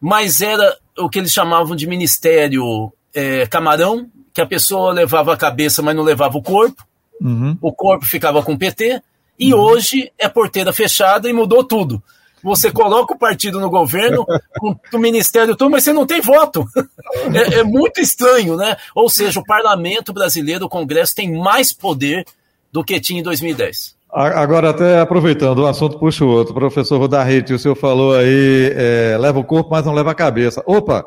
mas 0.00 0.42
era 0.42 0.76
o 0.98 1.08
que 1.08 1.20
eles 1.20 1.30
chamavam 1.30 1.76
de 1.76 1.86
ministério 1.86 2.92
é, 3.14 3.46
camarão, 3.46 4.08
que 4.34 4.40
a 4.40 4.46
pessoa 4.46 4.92
levava 4.92 5.32
a 5.32 5.36
cabeça, 5.36 5.82
mas 5.82 5.94
não 5.94 6.02
levava 6.02 6.36
o 6.36 6.42
corpo, 6.42 6.84
uhum. 7.20 7.56
o 7.60 7.72
corpo 7.72 8.04
ficava 8.04 8.42
com 8.42 8.54
o 8.54 8.58
PT, 8.58 9.00
e 9.38 9.54
uhum. 9.54 9.60
hoje 9.60 10.10
é 10.18 10.28
porteira 10.28 10.72
fechada 10.72 11.28
e 11.28 11.32
mudou 11.32 11.62
tudo. 11.62 12.02
Você 12.42 12.70
coloca 12.70 13.14
o 13.14 13.18
partido 13.18 13.60
no 13.60 13.70
governo, 13.70 14.26
o 14.92 14.98
ministério 14.98 15.56
todo, 15.56 15.70
mas 15.70 15.84
você 15.84 15.92
não 15.92 16.06
tem 16.06 16.20
voto. 16.20 16.66
É, 17.34 17.60
é, 17.60 17.62
muito 17.62 18.00
estranho, 18.00 18.56
né? 18.56 18.76
Ou 18.94 19.08
seja, 19.08 19.38
o 19.38 19.44
parlamento 19.44 20.12
brasileiro, 20.12 20.64
o 20.64 20.68
Congresso, 20.68 21.14
tem 21.14 21.32
mais 21.32 21.72
poder 21.72 22.24
do 22.70 22.82
que 22.82 22.98
tinha 23.00 23.20
em 23.20 23.22
2010. 23.22 23.94
Agora, 24.12 24.70
até 24.70 25.00
aproveitando, 25.00 25.62
um 25.62 25.66
assunto 25.66 25.98
puxa 25.98 26.24
o 26.24 26.28
outro. 26.28 26.52
Professor 26.52 26.98
Rodarrete, 26.98 27.54
o 27.54 27.58
senhor 27.58 27.74
falou 27.74 28.14
aí, 28.14 28.72
é, 28.74 29.16
leva 29.18 29.38
o 29.38 29.44
corpo, 29.44 29.70
mas 29.70 29.86
não 29.86 29.94
leva 29.94 30.10
a 30.10 30.14
cabeça. 30.14 30.62
Opa! 30.66 31.06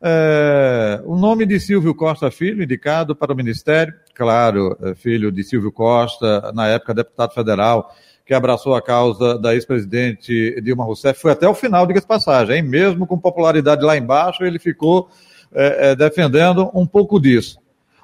É, 0.00 1.00
o 1.04 1.16
nome 1.16 1.46
de 1.46 1.58
Silvio 1.58 1.94
Costa 1.94 2.30
Filho, 2.30 2.62
indicado 2.62 3.16
para 3.16 3.32
o 3.32 3.36
Ministério, 3.36 3.94
claro, 4.14 4.76
é, 4.82 4.94
filho 4.94 5.32
de 5.32 5.42
Silvio 5.42 5.72
Costa, 5.72 6.52
na 6.54 6.68
época 6.68 6.94
deputado 6.94 7.32
federal, 7.32 7.92
que 8.26 8.34
abraçou 8.34 8.74
a 8.74 8.82
causa 8.82 9.38
da 9.38 9.54
ex-presidente 9.54 10.60
Dilma 10.60 10.84
Rousseff, 10.84 11.20
foi 11.20 11.30
até 11.30 11.48
o 11.48 11.54
final, 11.54 11.86
diga-se 11.86 12.06
passagem, 12.06 12.56
hein? 12.56 12.62
mesmo 12.62 13.06
com 13.06 13.16
popularidade 13.16 13.84
lá 13.84 13.96
embaixo, 13.96 14.44
ele 14.44 14.58
ficou 14.58 15.08
é, 15.54 15.90
é, 15.90 15.96
defendendo 15.96 16.68
um 16.74 16.84
pouco 16.84 17.20
disso. 17.20 17.58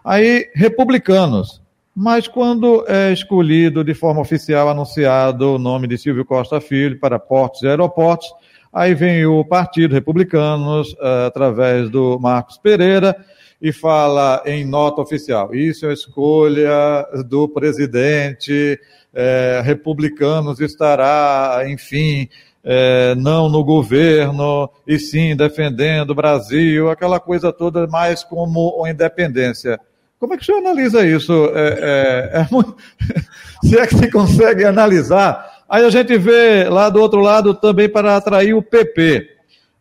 Aí, 0.05 0.49
republicanos, 0.55 1.61
mas 1.95 2.29
quando 2.29 2.85
é 2.89 3.13
escolhido 3.13 3.83
de 3.83 3.95
forma 3.95 4.21
oficial, 4.21 4.69
anunciado 4.69 5.57
o 5.57 5.59
nome 5.59 5.89
de 5.89 5.99
Silvio 5.99 6.25
Costa 6.25 6.61
Filho 6.61 7.01
para 7.01 7.19
portos 7.19 7.63
e 7.63 7.67
aeroportos, 7.67 8.33
aí 8.73 8.95
vem 8.95 9.27
o 9.27 9.45
Partido 9.45 9.93
Republicanos, 9.93 10.95
é, 11.01 11.27
através 11.27 11.91
do 11.91 12.17
Marcos 12.21 12.57
Pereira, 12.59 13.17
e 13.63 13.73
fala 13.73 14.43
em 14.45 14.65
nota 14.65 15.01
oficial. 15.01 15.55
Isso 15.55 15.87
é 15.87 15.93
escolha 15.93 17.07
do 17.29 17.49
presidente, 17.49 18.77
é, 19.15 19.63
republicanos 19.65 20.59
estará, 20.59 21.63
enfim, 21.69 22.29
é, 22.65 23.15
não 23.15 23.49
no 23.49 23.63
governo, 23.63 24.69
e 24.85 24.99
sim 24.99 25.37
defendendo 25.37 26.11
o 26.11 26.15
Brasil, 26.15 26.91
aquela 26.91 27.21
coisa 27.21 27.53
toda 27.53 27.87
mais 27.87 28.25
como 28.25 28.85
independência. 28.89 29.79
Como 30.19 30.35
é 30.35 30.37
que 30.37 30.43
o 30.43 30.47
senhor 30.47 30.59
analisa 30.59 31.07
isso? 31.07 31.33
É, 31.55 32.31
é, 32.35 32.41
é 32.41 32.49
muito... 32.51 32.77
se 33.63 33.79
é 33.79 33.87
que 33.87 33.97
se 33.97 34.11
consegue 34.11 34.65
analisar. 34.65 35.63
Aí 35.69 35.85
a 35.85 35.91
gente 35.91 36.19
vê 36.19 36.69
lá 36.69 36.89
do 36.89 37.01
outro 37.01 37.21
lado 37.21 37.55
também 37.55 37.89
para 37.89 38.17
atrair 38.17 38.55
o 38.55 38.63
PP. 38.63 39.32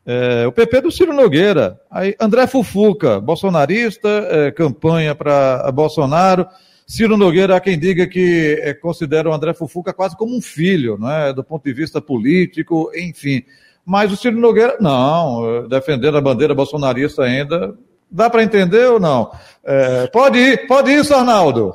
É, 0.05 0.47
o 0.47 0.51
PP 0.51 0.81
do 0.81 0.91
Ciro 0.91 1.13
Nogueira. 1.13 1.79
Aí 1.89 2.15
André 2.19 2.47
Fufuca, 2.47 3.19
bolsonarista, 3.19 4.09
é, 4.09 4.51
campanha 4.51 5.13
para 5.13 5.71
Bolsonaro. 5.71 6.47
Ciro 6.87 7.15
Nogueira 7.15 7.55
há 7.55 7.59
quem 7.59 7.79
diga 7.79 8.07
que 8.07 8.59
é, 8.61 8.73
considera 8.73 9.29
o 9.29 9.33
André 9.33 9.53
Fufuca 9.53 9.93
quase 9.93 10.17
como 10.17 10.35
um 10.35 10.41
filho, 10.41 10.99
é, 11.07 11.31
do 11.31 11.43
ponto 11.43 11.63
de 11.63 11.73
vista 11.73 12.01
político, 12.01 12.91
enfim. 12.95 13.43
Mas 13.85 14.11
o 14.11 14.17
Ciro 14.17 14.37
Nogueira, 14.37 14.77
não, 14.79 15.67
defendendo 15.67 16.17
a 16.17 16.21
bandeira 16.21 16.53
bolsonarista 16.53 17.23
ainda. 17.23 17.75
Dá 18.09 18.29
para 18.29 18.43
entender 18.43 18.89
ou 18.89 18.99
não? 18.99 19.31
É, 19.63 20.07
pode 20.07 20.37
ir, 20.37 20.67
pode 20.67 20.91
ir, 20.91 21.13
Arnaldo. 21.13 21.73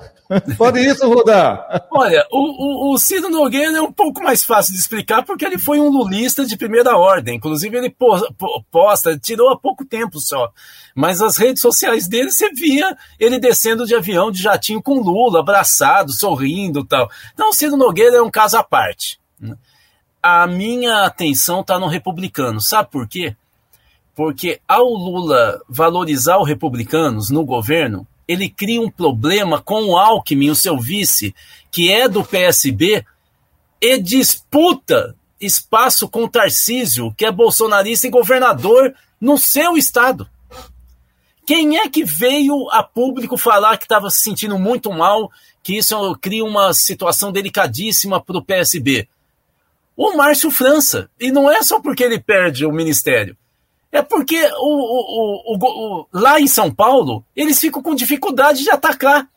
Pode 0.57 0.81
isso, 0.81 1.09
Rudá? 1.09 1.87
Olha, 1.91 2.27
o, 2.31 2.91
o, 2.91 2.95
o, 2.95 2.99
Ciro 2.99 3.31
Nogueira 3.31 3.79
é 3.79 3.81
um 3.81 3.93
pouco 3.93 4.23
mais 4.23 4.43
fácil 4.45 4.73
de 4.73 4.81
explicar 4.81 5.25
porque 5.25 5.45
ele 5.45 5.59
foi 5.59 5.79
um 5.79 5.89
lulista 5.89 6.45
de 6.45 6.57
primeira 6.57 6.97
ordem. 6.97 7.37
Inclusive, 7.37 7.77
ele 7.77 7.95
posta, 8.71 9.17
tirou 9.19 9.51
há 9.51 9.59
pouco 9.59 9.85
tempo 9.85 10.19
só. 10.21 10.51
Mas 10.95 11.23
as 11.23 11.37
redes 11.37 11.63
sociais 11.63 12.09
dele, 12.09 12.31
você 12.31 12.51
via 12.51 12.97
ele 13.21 13.39
descendo 13.39 13.87
de 13.87 13.95
avião, 13.95 14.31
de 14.31 14.43
jatinho 14.43 14.83
com 14.83 15.01
Lula, 15.01 15.41
abraçado, 15.41 16.13
sorrindo 16.13 16.85
tal. 16.85 17.09
Então, 17.33 17.51
o 17.51 17.53
Ciro 17.53 17.77
Nogueira 17.77 18.17
é 18.17 18.23
um 18.23 18.31
caso 18.31 18.57
à 18.57 18.63
parte. 18.63 19.21
A 20.23 20.47
minha 20.47 21.05
atenção 21.05 21.61
está 21.61 21.79
no 21.79 21.87
republicano. 21.87 22.61
Sabe 22.61 22.91
por 22.91 23.07
quê? 23.07 23.37
Porque 24.15 24.61
ao 24.67 24.89
Lula 24.89 25.61
valorizar 25.69 26.39
os 26.39 26.49
republicanos 26.49 27.31
no 27.31 27.45
governo, 27.45 28.07
ele 28.27 28.49
cria 28.49 28.81
um 28.81 28.91
problema 28.91 29.61
com 29.61 29.85
o 29.85 29.97
Alckmin, 29.97 30.51
o 30.51 30.55
seu 30.55 30.79
vice, 30.79 31.35
que 31.71 31.93
é 31.93 32.09
do 32.09 32.25
PSB, 32.25 33.05
e 33.81 33.99
disputa 33.99 35.15
espaço 35.41 36.09
com 36.09 36.25
o 36.25 36.29
Tarcísio, 36.29 37.15
que 37.17 37.25
é 37.25 37.31
bolsonarista 37.31 38.07
e 38.07 38.11
governador 38.11 38.95
no 39.21 39.39
seu 39.39 39.77
estado. 39.77 40.29
Quem 41.47 41.79
é 41.79 41.89
que 41.89 42.05
veio 42.05 42.69
a 42.71 42.83
público 42.83 43.37
falar 43.37 43.77
que 43.77 43.85
estava 43.85 44.11
se 44.11 44.21
sentindo 44.23 44.59
muito 44.59 44.93
mal, 44.93 45.31
que 45.63 45.77
isso 45.77 46.17
cria 46.21 46.45
uma 46.45 46.73
situação 46.75 47.31
delicadíssima 47.31 48.21
para 48.21 48.39
o 48.39 48.45
PSB? 48.45 49.09
O 49.97 50.17
Márcio 50.17 50.51
França. 50.51 51.09
E 51.21 51.31
não 51.31 51.51
é 51.51 51.63
só 51.63 51.81
porque 51.81 52.03
ele 52.03 52.19
perde 52.19 52.67
o 52.67 52.73
ministério. 52.73 53.37
É 53.91 54.03
porque 54.03 54.41
o, 54.59 55.55
o, 55.55 55.57
o, 55.57 56.07
lá 56.13 56.41
em 56.41 56.47
São 56.47 56.73
Paulo, 56.73 57.25
eles 57.35 57.59
ficam 57.59 57.83
com 57.83 57.95
dificuldade 57.95 58.63
de 58.63 58.71
atacar 58.71 59.29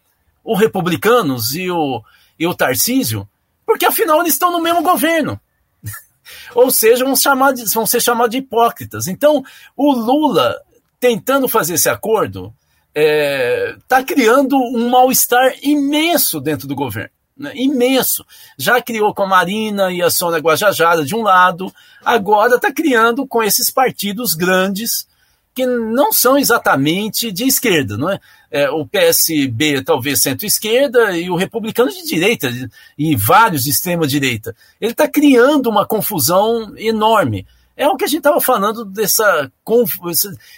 os 0.44 0.60
republicanos 0.60 1.54
e 1.54 1.70
o, 1.70 2.02
e 2.38 2.48
o 2.48 2.56
Tarcísio, 2.56 3.28
porque 3.66 3.86
afinal 3.86 4.20
eles 4.20 4.34
estão 4.34 4.52
no 4.52 4.62
mesmo 4.62 4.82
governo. 4.82 5.40
Ou 6.56 6.72
seja, 6.72 7.06
vão, 7.06 7.16
chamar 7.16 7.54
de, 7.54 7.66
vão 7.74 7.86
ser 7.86 8.02
chamados 8.02 8.32
de 8.32 8.38
hipócritas. 8.38 9.08
Então, 9.08 9.44
o 9.78 9.94
Lula, 9.94 10.60
tentando 11.00 11.48
fazer 11.48 11.76
esse 11.76 11.90
acordo, 11.90 12.54
está 12.88 13.02
é, 13.02 13.78
tá 13.88 14.04
criando 14.04 14.58
um 14.58 14.90
mal-estar 14.90 15.54
imenso 15.62 16.42
dentro 16.42 16.68
do 16.68 16.76
governo 16.76 17.19
né, 17.40 17.54
imenso. 17.56 18.26
Já 18.58 18.82
criou 18.82 19.14
com 19.14 19.24
a 19.24 19.28
Marina 19.28 19.92
e 19.92 20.02
a 20.02 20.12
Sônia 20.12 20.40
Guajajara 20.40 21.06
de 21.06 21.16
um 21.16 21.22
lado, 21.22 21.74
agora 22.04 22.58
está 22.58 22.72
criando 22.72 23.26
com 23.26 23.42
esses 23.42 23.72
partidos 23.72 24.36
grandes 24.36 25.08
que 25.56 25.66
não 25.66 26.14
são 26.14 26.38
exatamente 26.38 27.32
de 27.32 27.46
esquerda, 27.46 27.98
não 27.98 28.10
é? 28.10 28.20
é 28.52 28.70
o 28.70 28.86
PSB 28.86 29.84
talvez 29.84 30.22
centro-esquerda 30.22 31.18
e 31.18 31.30
o 31.30 31.36
republicano 31.36 31.92
de 31.92 32.06
direita 32.06 32.50
e 32.98 33.16
vários 33.16 33.64
de 33.64 33.72
extrema-direita. 33.72 34.56
Ele 34.80 34.92
está 34.92 35.08
criando 35.08 35.70
uma 35.70 35.86
confusão 35.86 36.74
enorme. 36.78 37.46
É 37.76 37.88
o 37.88 37.96
que 37.96 38.04
a 38.04 38.08
gente 38.08 38.20
estava 38.20 38.42
falando 38.42 38.84
dessa 38.84 39.50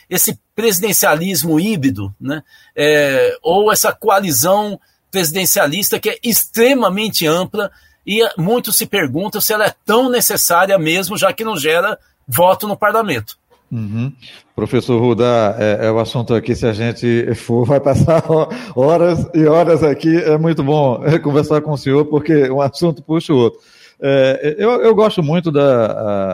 esse 0.10 0.40
presidencialismo 0.56 1.60
híbrido, 1.60 2.14
né? 2.20 2.44
É, 2.76 3.38
ou 3.44 3.72
essa 3.72 3.92
coalizão 3.92 4.80
presidencialista 5.12 6.00
que 6.00 6.10
é 6.10 6.18
extremamente 6.24 7.28
ampla 7.28 7.70
e 8.08 8.28
muito 8.38 8.72
se 8.72 8.86
pergunta 8.86 9.42
se 9.42 9.54
ela 9.54 9.66
é 9.66 9.76
tão 9.86 10.10
necessária 10.10 10.78
mesmo, 10.80 11.18
já 11.18 11.32
que 11.34 11.44
não 11.44 11.58
gera 11.58 12.00
voto 12.28 12.68
no 12.68 12.78
parlamento. 12.78 13.38
Uhum. 13.72 14.12
Professor 14.54 15.00
Rudá, 15.00 15.56
é, 15.58 15.86
é, 15.86 15.92
o 15.92 16.00
assunto 16.00 16.34
aqui, 16.34 16.54
se 16.54 16.66
a 16.66 16.74
gente 16.74 17.34
for, 17.36 17.66
vai 17.66 17.80
passar 17.80 18.24
horas 18.76 19.26
e 19.34 19.46
horas 19.46 19.82
aqui. 19.82 20.14
É 20.18 20.38
muito 20.38 20.62
bom 20.62 21.02
conversar 21.24 21.62
com 21.62 21.72
o 21.72 21.78
senhor, 21.78 22.06
porque 22.06 22.50
um 22.50 22.60
assunto 22.60 23.02
puxa 23.02 23.34
o 23.34 23.38
outro. 23.38 23.60
É, 24.04 24.56
eu, 24.58 24.82
eu, 24.82 24.96
gosto 24.96 25.22
muito 25.22 25.52
de 25.52 25.60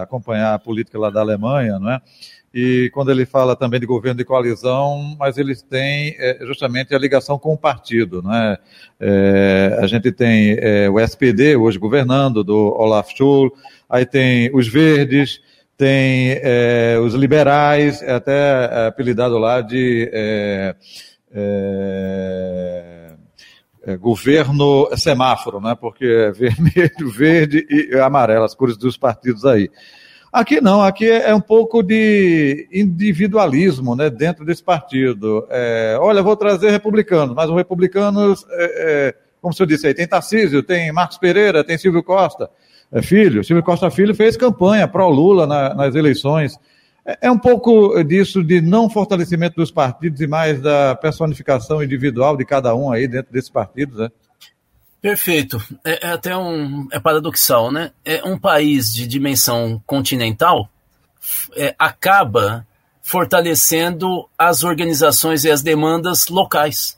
acompanhar 0.02 0.54
a 0.54 0.60
política 0.60 0.98
lá 0.98 1.10
da 1.10 1.20
Alemanha, 1.20 1.78
não 1.78 1.92
é? 1.92 2.02
E 2.60 2.90
quando 2.90 3.12
ele 3.12 3.24
fala 3.24 3.56
também 3.56 3.80
de 3.80 3.86
governo 3.86 4.18
de 4.18 4.26
coalizão, 4.26 5.16
mas 5.20 5.38
eles 5.38 5.62
têm 5.62 6.16
é, 6.18 6.40
justamente 6.42 6.96
a 6.96 6.98
ligação 6.98 7.38
com 7.38 7.54
o 7.54 7.58
partido. 7.58 8.24
Né? 8.24 8.58
É, 9.00 9.78
a 9.80 9.86
gente 9.86 10.12
tem 10.12 10.58
é, 10.60 10.90
o 10.90 11.00
SPD 11.00 11.56
hoje 11.56 11.78
governando, 11.78 12.44
do 12.44 12.76
Olaf 12.76 13.12
Scholz, 13.12 13.52
aí 13.88 14.08
tem 14.08 14.50
os 14.56 14.68
Verdes, 14.68 15.40
tem 15.78 16.40
é, 16.42 16.98
os 17.00 17.14
liberais, 17.14 18.02
é 18.02 18.14
até 18.14 18.88
apelidado 18.88 19.38
lá 19.38 19.62
de 19.62 20.10
é, 20.12 20.76
governo 24.00 24.90
semáforo, 24.98 25.62
né? 25.62 25.78
porque 25.80 26.06
é 26.06 26.32
vermelho, 26.34 27.12
verde 27.16 27.68
e 27.70 27.96
amarelo, 28.00 28.46
as 28.46 28.56
cores 28.56 28.78
dos 28.78 28.98
partidos 28.98 29.46
aí. 29.46 29.70
Aqui 30.38 30.62
não, 30.62 30.84
aqui 30.84 31.10
é, 31.10 31.32
é 31.32 31.34
um 31.34 31.42
pouco 31.42 31.82
de 31.82 32.70
individualismo 32.72 33.96
né, 33.96 34.08
dentro 34.08 34.46
desse 34.46 34.64
partido. 34.64 35.48
É, 35.50 35.98
olha, 36.00 36.22
vou 36.22 36.38
trazer 36.38 36.70
republicanos, 36.70 37.36
mas 37.36 37.50
os 37.50 37.56
republicanos, 37.56 38.46
é, 38.52 38.66
é, 39.08 39.16
como 39.42 39.52
o 39.52 39.56
senhor 39.56 39.66
disse 39.66 39.88
aí, 39.88 39.96
tem 39.96 40.08
Tarcísio, 40.08 40.62
tem 40.62 40.92
Marcos 40.92 41.18
Pereira, 41.18 41.64
tem 41.64 41.76
Silvio 41.76 42.04
Costa, 42.04 42.52
é, 42.92 43.02
filho. 43.02 43.44
Silvio 43.44 43.64
Costa 43.64 43.90
Filho 43.90 44.14
fez 44.14 44.38
campanha 44.38 44.88
pró-Lula 44.88 45.48
na, 45.48 45.74
nas 45.74 45.96
eleições. 45.96 46.60
É, 47.04 47.18
é 47.24 47.32
um 47.32 47.40
pouco 47.40 48.04
disso 48.04 48.44
de 48.44 48.62
não 48.62 48.92
fortalecimento 48.92 49.56
dos 49.56 49.72
partidos 49.72 50.22
e 50.22 50.28
mais 50.28 50.62
da 50.62 50.94
personificação 50.94 51.82
individual 51.82 52.38
de 52.38 52.46
cada 52.46 52.76
um 52.76 52.92
aí 52.92 53.08
dentro 53.08 53.34
desses 53.34 53.50
partidos, 53.50 53.98
né? 53.98 54.10
Perfeito. 55.02 55.62
É, 55.86 56.08
é, 56.08 56.12
até 56.12 56.36
um. 56.36 56.88
É 56.92 57.00
paradoxal, 57.00 57.72
né? 57.72 57.92
É 58.04 58.24
um 58.24 58.38
país 58.38 58.92
de 58.92 59.06
dimensão 59.06 59.82
continental 59.86 60.70
é, 61.56 61.76
acaba 61.78 62.66
fortalecendo 63.02 64.28
as 64.38 64.64
organizações 64.64 65.46
e 65.46 65.52
as 65.52 65.62
demandas 65.62 66.28
locais. 66.28 66.98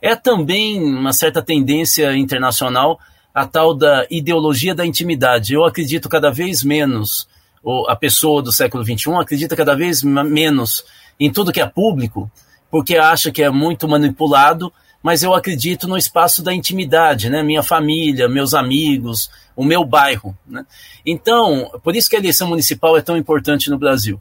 É 0.00 0.16
também 0.16 0.82
uma 0.82 1.12
certa 1.12 1.42
tendência 1.42 2.16
internacional 2.16 2.98
a 3.34 3.46
tal 3.46 3.74
da 3.74 4.06
ideologia 4.10 4.74
da 4.74 4.84
intimidade. 4.84 5.54
Eu 5.54 5.64
acredito 5.64 6.08
cada 6.08 6.30
vez 6.30 6.62
menos, 6.62 7.28
ou 7.62 7.88
a 7.88 7.96
pessoa 7.96 8.42
do 8.42 8.52
século 8.52 8.84
XXI 8.84 9.14
acredita 9.20 9.56
cada 9.56 9.76
vez 9.76 10.02
menos 10.02 10.84
em 11.18 11.30
tudo 11.30 11.52
que 11.52 11.60
é 11.60 11.66
público, 11.66 12.30
porque 12.70 12.96
acha 12.96 13.30
que 13.30 13.42
é 13.42 13.50
muito 13.50 13.88
manipulado 13.88 14.72
mas 15.02 15.22
eu 15.22 15.34
acredito 15.34 15.88
no 15.88 15.96
espaço 15.96 16.42
da 16.42 16.54
intimidade, 16.54 17.28
né? 17.28 17.42
Minha 17.42 17.62
família, 17.62 18.28
meus 18.28 18.54
amigos, 18.54 19.30
o 19.56 19.64
meu 19.64 19.84
bairro, 19.84 20.36
né? 20.46 20.64
Então, 21.04 21.70
por 21.82 21.96
isso 21.96 22.08
que 22.08 22.16
a 22.16 22.18
eleição 22.18 22.48
municipal 22.48 22.96
é 22.96 23.02
tão 23.02 23.16
importante 23.16 23.68
no 23.68 23.78
Brasil, 23.78 24.20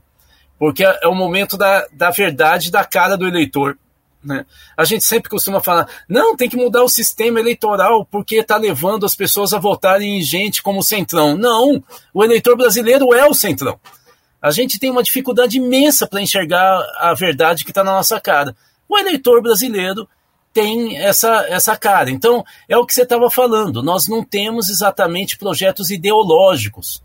porque 0.58 0.84
é 0.84 1.08
o 1.08 1.16
momento 1.16 1.58
da, 1.58 1.88
da 1.94 2.10
verdade 2.10 2.72
da 2.72 2.84
cara 2.84 3.16
do 3.16 3.28
eleitor. 3.28 3.78
Né? 4.24 4.46
A 4.78 4.86
gente 4.86 5.04
sempre 5.04 5.30
costuma 5.30 5.62
falar, 5.62 5.88
não, 6.08 6.36
tem 6.36 6.48
que 6.48 6.56
mudar 6.56 6.84
o 6.84 6.90
sistema 6.90 7.40
eleitoral 7.40 8.06
porque 8.06 8.36
está 8.36 8.56
levando 8.56 9.04
as 9.06 9.16
pessoas 9.16 9.52
a 9.52 9.60
votarem 9.60 10.20
em 10.20 10.22
gente 10.22 10.62
como 10.62 10.84
Centrão. 10.84 11.36
Não, 11.36 11.84
o 12.14 12.24
eleitor 12.24 12.56
brasileiro 12.56 13.14
é 13.16 13.26
o 13.26 13.34
Centrão. 13.34 13.80
A 14.40 14.52
gente 14.52 14.80
tem 14.80 14.92
uma 14.92 15.04
dificuldade 15.04 15.58
imensa 15.58 16.08
para 16.08 16.22
enxergar 16.22 16.80
a 16.98 17.14
verdade 17.14 17.64
que 17.64 17.72
está 17.72 17.84
na 17.84 17.94
nossa 17.94 18.20
cara. 18.20 18.56
O 18.88 18.98
eleitor 18.98 19.42
brasileiro 19.42 20.08
tem 20.54 20.98
essa, 20.98 21.46
essa 21.48 21.78
cara. 21.78 22.10
Então, 22.10 22.44
é 22.68 22.78
o 22.78 22.86
que 22.86 22.94
você 22.94 23.04
estava 23.04 23.30
falando, 23.30 23.82
nós 23.82 24.08
não 24.08 24.24
temos 24.24 24.70
exatamente 24.70 25.38
projetos 25.38 25.90
ideológicos. 25.90 27.02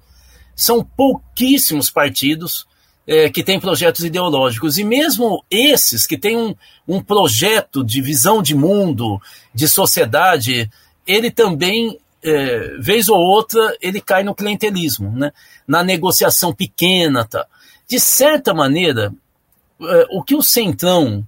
São 0.55 0.83
pouquíssimos 0.83 1.91
partidos 1.91 2.67
é, 3.07 3.29
que 3.31 3.45
têm 3.45 3.61
projetos 3.61 4.05
ideológicos. 4.05 4.79
E 4.79 4.85
mesmo 4.85 5.45
esses 5.51 6.07
que 6.07 6.19
têm 6.19 6.37
um, 6.37 6.55
um 6.89 7.01
projeto 7.01 7.85
de 7.85 8.01
visão 8.01 8.43
de 8.43 8.55
mundo, 8.55 9.21
de 9.55 9.69
sociedade, 9.69 10.69
ele 11.07 11.31
também, 11.31 11.99
é, 12.23 12.77
vez 12.81 13.09
ou 13.09 13.19
outra, 13.19 13.77
ele 13.81 14.01
cai 14.01 14.25
no 14.25 14.35
clientelismo, 14.35 15.13
né? 15.13 15.33
na 15.69 15.85
negociação 15.85 16.53
pequena. 16.53 17.25
Tá? 17.25 17.47
De 17.87 18.01
certa 18.01 18.53
maneira, 18.53 19.13
é, 19.81 20.07
o 20.11 20.23
que 20.23 20.35
o 20.35 20.43
Centrão 20.43 21.25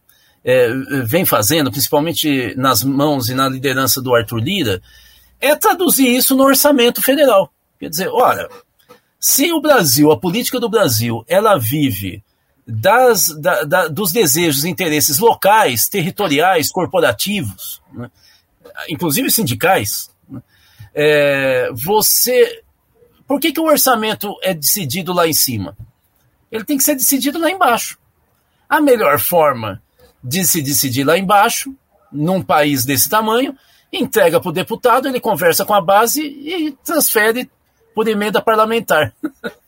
é, 0.49 0.71
vem 1.05 1.27
fazendo, 1.27 1.71
principalmente 1.71 2.55
nas 2.57 2.83
mãos 2.83 3.29
e 3.29 3.35
na 3.35 3.47
liderança 3.47 4.01
do 4.01 4.15
Arthur 4.15 4.39
Lira, 4.39 4.83
é 5.39 5.55
traduzir 5.55 6.09
isso 6.09 6.35
no 6.35 6.45
orçamento 6.45 7.03
federal. 7.03 7.53
Quer 7.79 7.91
dizer, 7.91 8.09
olha, 8.09 8.49
se 9.21 9.53
o 9.53 9.61
Brasil, 9.61 10.11
a 10.11 10.19
política 10.19 10.59
do 10.59 10.71
Brasil, 10.71 11.23
ela 11.29 11.59
vive 11.59 12.25
das, 12.67 13.29
da, 13.39 13.63
da, 13.65 13.89
dos 13.89 14.11
desejos 14.11 14.65
e 14.65 14.71
interesses 14.71 15.19
locais, 15.19 15.87
territoriais, 15.87 16.73
corporativos, 16.73 17.83
né, 17.93 18.11
inclusive 18.89 19.31
sindicais, 19.31 20.11
né, 20.27 20.41
é, 20.95 21.71
você. 21.75 22.63
Por 23.27 23.39
que, 23.39 23.53
que 23.53 23.61
o 23.61 23.67
orçamento 23.67 24.35
é 24.43 24.55
decidido 24.55 25.13
lá 25.13 25.29
em 25.29 25.35
cima? 25.35 25.77
Ele 26.51 26.65
tem 26.65 26.79
que 26.79 26.85
ser 26.85 26.95
decidido 26.95 27.39
lá 27.39 27.51
embaixo. 27.51 27.99
A 28.67 28.81
melhor 28.81 29.19
forma 29.19 29.83
de 30.23 30.45
se 30.45 30.63
decidir 30.63 31.05
lá 31.05 31.17
embaixo 31.19 31.75
num 32.13 32.43
país 32.43 32.85
desse 32.85 33.09
tamanho, 33.09 33.57
entrega 33.93 34.41
para 34.41 34.49
o 34.49 34.53
deputado, 34.53 35.09
ele 35.09 35.21
conversa 35.21 35.65
com 35.65 35.75
a 35.75 35.81
base 35.81 36.23
e 36.23 36.73
transfere 36.85 37.51
por 37.95 38.09
emenda 38.09 38.41
parlamentar. 38.41 39.13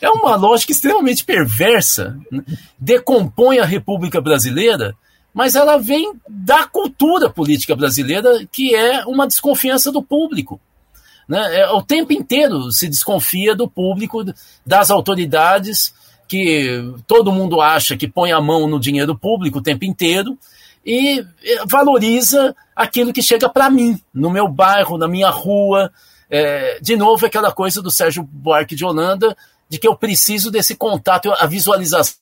É 0.00 0.10
uma 0.10 0.34
lógica 0.34 0.72
extremamente 0.72 1.24
perversa. 1.24 2.18
Né? 2.30 2.42
Decompõe 2.76 3.60
a 3.60 3.64
República 3.64 4.20
Brasileira, 4.20 4.96
mas 5.32 5.54
ela 5.54 5.76
vem 5.78 6.12
da 6.28 6.66
cultura 6.66 7.30
política 7.30 7.76
brasileira, 7.76 8.44
que 8.50 8.74
é 8.74 9.04
uma 9.06 9.28
desconfiança 9.28 9.92
do 9.92 10.02
público. 10.02 10.60
Né? 11.28 11.60
É, 11.60 11.70
o 11.70 11.82
tempo 11.82 12.12
inteiro 12.12 12.72
se 12.72 12.88
desconfia 12.88 13.54
do 13.54 13.70
público, 13.70 14.24
das 14.66 14.90
autoridades, 14.90 15.94
que 16.30 16.94
todo 17.08 17.32
mundo 17.32 17.60
acha 17.60 17.96
que 17.96 18.06
põe 18.06 18.30
a 18.30 18.40
mão 18.40 18.68
no 18.68 18.78
dinheiro 18.78 19.18
público 19.18 19.58
o 19.58 19.62
tempo 19.62 19.84
inteiro 19.84 20.38
e 20.86 21.26
valoriza 21.66 22.54
aquilo 22.76 23.12
que 23.12 23.20
chega 23.20 23.48
para 23.48 23.68
mim, 23.68 24.00
no 24.14 24.30
meu 24.30 24.46
bairro, 24.46 24.96
na 24.96 25.08
minha 25.08 25.28
rua. 25.28 25.90
É, 26.30 26.78
de 26.80 26.96
novo, 26.96 27.26
aquela 27.26 27.50
coisa 27.50 27.82
do 27.82 27.90
Sérgio 27.90 28.22
Buarque 28.22 28.76
de 28.76 28.84
Holanda, 28.84 29.36
de 29.68 29.76
que 29.76 29.88
eu 29.88 29.96
preciso 29.96 30.52
desse 30.52 30.76
contato, 30.76 31.32
a 31.32 31.46
visualização 31.46 32.14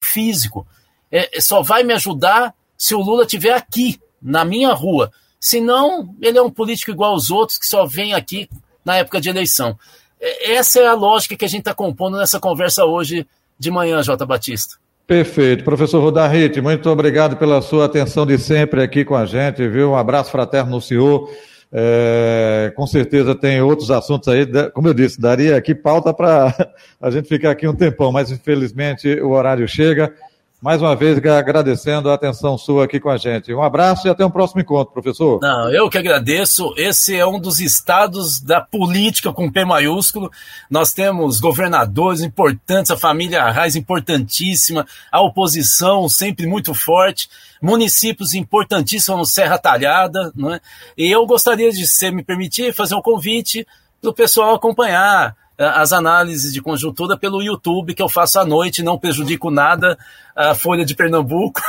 físico. 0.00 0.64
É, 1.10 1.40
só 1.40 1.60
vai 1.60 1.82
me 1.82 1.94
ajudar 1.94 2.54
se 2.76 2.94
o 2.94 3.00
Lula 3.00 3.24
estiver 3.24 3.52
aqui, 3.52 4.00
na 4.22 4.44
minha 4.44 4.72
rua. 4.72 5.10
Senão, 5.40 6.14
ele 6.20 6.38
é 6.38 6.42
um 6.42 6.50
político 6.50 6.92
igual 6.92 7.14
aos 7.14 7.32
outros 7.32 7.58
que 7.58 7.66
só 7.66 7.84
vem 7.84 8.14
aqui 8.14 8.48
na 8.84 8.96
época 8.96 9.20
de 9.20 9.28
eleição. 9.28 9.76
É, 10.20 10.52
essa 10.52 10.80
é 10.80 10.86
a 10.86 10.94
lógica 10.94 11.36
que 11.36 11.44
a 11.44 11.48
gente 11.48 11.60
está 11.60 11.74
compondo 11.74 12.18
nessa 12.18 12.40
conversa 12.40 12.84
hoje 12.84 13.26
de 13.58 13.70
manhã, 13.70 14.02
Jota 14.02 14.26
Batista. 14.26 14.76
Perfeito. 15.06 15.64
Professor 15.64 16.00
Rodarrite, 16.00 16.60
muito 16.60 16.88
obrigado 16.90 17.36
pela 17.36 17.62
sua 17.62 17.86
atenção 17.86 18.26
de 18.26 18.36
sempre 18.38 18.82
aqui 18.82 19.04
com 19.04 19.16
a 19.16 19.24
gente, 19.24 19.66
viu? 19.66 19.92
Um 19.92 19.96
abraço 19.96 20.30
fraterno 20.30 20.72
no 20.72 20.80
senhor. 20.80 21.30
É, 21.72 22.72
com 22.76 22.86
certeza 22.86 23.34
tem 23.34 23.60
outros 23.60 23.90
assuntos 23.90 24.28
aí, 24.28 24.46
como 24.72 24.88
eu 24.88 24.94
disse, 24.94 25.20
daria 25.20 25.56
aqui 25.56 25.74
pauta 25.74 26.14
para 26.14 26.54
a 27.00 27.10
gente 27.10 27.28
ficar 27.28 27.50
aqui 27.50 27.66
um 27.66 27.74
tempão, 27.74 28.10
mas 28.12 28.30
infelizmente 28.30 29.20
o 29.20 29.30
horário 29.30 29.66
chega 29.68 30.14
mais 30.60 30.82
uma 30.82 30.96
vez 30.96 31.18
agradecendo 31.24 32.10
a 32.10 32.14
atenção 32.14 32.58
sua 32.58 32.84
aqui 32.84 32.98
com 32.98 33.08
a 33.08 33.16
gente. 33.16 33.54
Um 33.54 33.62
abraço 33.62 34.08
e 34.08 34.10
até 34.10 34.26
um 34.26 34.30
próximo 34.30 34.60
encontro, 34.60 34.92
professor. 34.92 35.38
Não, 35.40 35.70
eu 35.70 35.88
que 35.88 35.96
agradeço. 35.96 36.74
Esse 36.76 37.16
é 37.16 37.24
um 37.24 37.38
dos 37.38 37.60
estados 37.60 38.40
da 38.40 38.60
política 38.60 39.32
com 39.32 39.50
P 39.50 39.64
maiúsculo. 39.64 40.30
Nós 40.68 40.92
temos 40.92 41.38
governadores 41.38 42.22
importantes, 42.22 42.90
a 42.90 42.96
família 42.96 43.42
Arraes 43.42 43.76
importantíssima, 43.76 44.84
a 45.12 45.20
oposição 45.22 46.08
sempre 46.08 46.46
muito 46.46 46.74
forte, 46.74 47.28
municípios 47.62 48.34
importantíssimos, 48.34 49.30
Serra 49.30 49.58
Talhada, 49.58 50.32
não 50.34 50.52
é? 50.52 50.60
E 50.96 51.08
eu 51.08 51.24
gostaria 51.24 51.70
de, 51.70 51.86
se 51.86 52.10
me 52.10 52.24
permitir, 52.24 52.74
fazer 52.74 52.96
um 52.96 53.02
convite 53.02 53.64
para 54.00 54.10
o 54.10 54.14
pessoal 54.14 54.56
acompanhar 54.56 55.36
as 55.58 55.92
análises 55.92 56.52
de 56.52 56.62
conjuntura 56.62 57.18
pelo 57.18 57.42
YouTube 57.42 57.94
que 57.94 58.02
eu 58.02 58.08
faço 58.08 58.38
à 58.38 58.44
noite, 58.44 58.82
não 58.82 58.98
prejudico 58.98 59.50
nada 59.50 59.98
a 60.34 60.54
Folha 60.54 60.84
de 60.84 60.94
Pernambuco. 60.94 61.60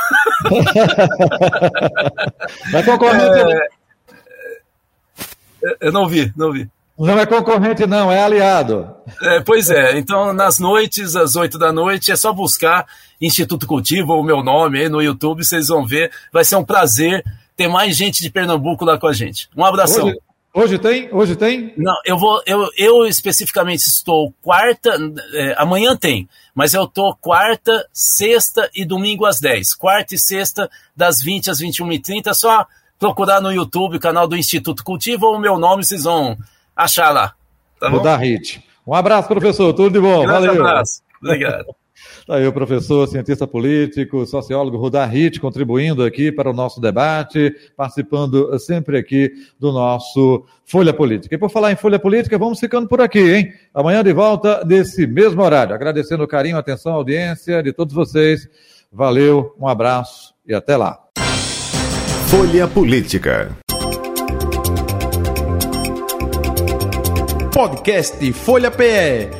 Mas 2.72 2.84
concorrente. 2.84 3.40
É... 3.40 3.68
Eu 5.80 5.92
não 5.92 6.06
vi, 6.06 6.32
não 6.36 6.52
vi. 6.52 6.68
Não 6.96 7.18
é 7.18 7.26
concorrente, 7.26 7.86
não, 7.86 8.12
é 8.12 8.22
aliado. 8.22 8.94
É, 9.22 9.40
pois 9.40 9.70
é, 9.70 9.98
então 9.98 10.34
nas 10.34 10.58
noites, 10.58 11.16
às 11.16 11.34
oito 11.34 11.58
da 11.58 11.72
noite, 11.72 12.12
é 12.12 12.16
só 12.16 12.32
buscar 12.32 12.86
Instituto 13.20 13.66
Cultivo, 13.66 14.14
o 14.14 14.22
meu 14.22 14.42
nome 14.42 14.80
aí 14.80 14.88
no 14.88 15.02
YouTube, 15.02 15.42
vocês 15.42 15.68
vão 15.68 15.86
ver. 15.86 16.12
Vai 16.32 16.44
ser 16.44 16.56
um 16.56 16.64
prazer 16.64 17.24
ter 17.56 17.68
mais 17.68 17.96
gente 17.96 18.22
de 18.22 18.30
Pernambuco 18.30 18.84
lá 18.84 18.98
com 18.98 19.06
a 19.06 19.12
gente. 19.12 19.48
Um 19.56 19.64
abração. 19.64 20.08
Hoje, 20.08 20.18
Hoje 20.52 20.78
tem? 20.78 21.08
Hoje 21.14 21.36
tem? 21.36 21.72
Não, 21.76 21.94
eu 22.04 22.18
vou. 22.18 22.42
Eu, 22.44 22.68
eu 22.76 23.06
especificamente 23.06 23.82
estou 23.82 24.34
quarta. 24.42 24.96
É, 25.32 25.54
amanhã 25.56 25.96
tem, 25.96 26.28
mas 26.54 26.74
eu 26.74 26.84
estou 26.84 27.14
quarta, 27.14 27.86
sexta 27.92 28.68
e 28.74 28.84
domingo 28.84 29.26
às 29.26 29.38
10. 29.38 29.74
Quarta 29.74 30.14
e 30.14 30.18
sexta, 30.18 30.68
das 30.96 31.22
20 31.22 31.50
às 31.50 31.60
21h30. 31.60 32.34
Só 32.34 32.66
procurar 32.98 33.40
no 33.40 33.52
YouTube 33.52 33.96
o 33.96 34.00
canal 34.00 34.26
do 34.26 34.36
Instituto 34.36 34.82
Cultivo 34.82 35.26
ou 35.26 35.36
o 35.36 35.40
meu 35.40 35.56
nome, 35.56 35.84
vocês 35.84 36.02
vão 36.02 36.36
achar 36.74 37.10
lá. 37.10 37.34
Tá 37.78 37.88
vou 37.88 37.98
bom? 37.98 38.04
dar 38.04 38.16
hit. 38.16 38.62
Um 38.86 38.94
abraço, 38.94 39.28
professor. 39.28 39.72
Tudo 39.72 39.92
de 39.92 40.00
bom. 40.00 40.22
Grande 40.26 40.48
Valeu. 40.48 40.66
abraço. 40.66 41.02
Obrigado. 41.22 41.79
Está 42.30 42.38
aí 42.38 42.46
o 42.46 42.52
professor, 42.52 43.08
cientista 43.08 43.44
político, 43.44 44.24
sociólogo 44.24 44.76
Rudar 44.76 45.10
Hit, 45.10 45.40
contribuindo 45.40 46.04
aqui 46.04 46.30
para 46.30 46.48
o 46.48 46.52
nosso 46.52 46.80
debate, 46.80 47.52
participando 47.76 48.56
sempre 48.60 48.96
aqui 48.96 49.32
do 49.58 49.72
nosso 49.72 50.44
Folha 50.64 50.92
Política. 50.92 51.34
E 51.34 51.38
por 51.38 51.50
falar 51.50 51.72
em 51.72 51.74
Folha 51.74 51.98
Política, 51.98 52.38
vamos 52.38 52.60
ficando 52.60 52.86
por 52.86 53.00
aqui, 53.00 53.18
hein? 53.18 53.52
Amanhã 53.74 54.04
de 54.04 54.12
volta, 54.12 54.64
nesse 54.64 55.08
mesmo 55.08 55.42
horário. 55.42 55.74
Agradecendo 55.74 56.22
o 56.22 56.28
carinho, 56.28 56.56
a 56.56 56.60
atenção, 56.60 56.92
a 56.92 56.94
audiência 56.94 57.64
de 57.64 57.72
todos 57.72 57.92
vocês. 57.92 58.48
Valeu, 58.92 59.52
um 59.60 59.66
abraço 59.66 60.32
e 60.46 60.54
até 60.54 60.76
lá. 60.76 61.00
Folha 62.28 62.68
Política. 62.68 63.56
Podcast 67.52 68.32
Folha 68.34 68.70
PE 68.70 69.39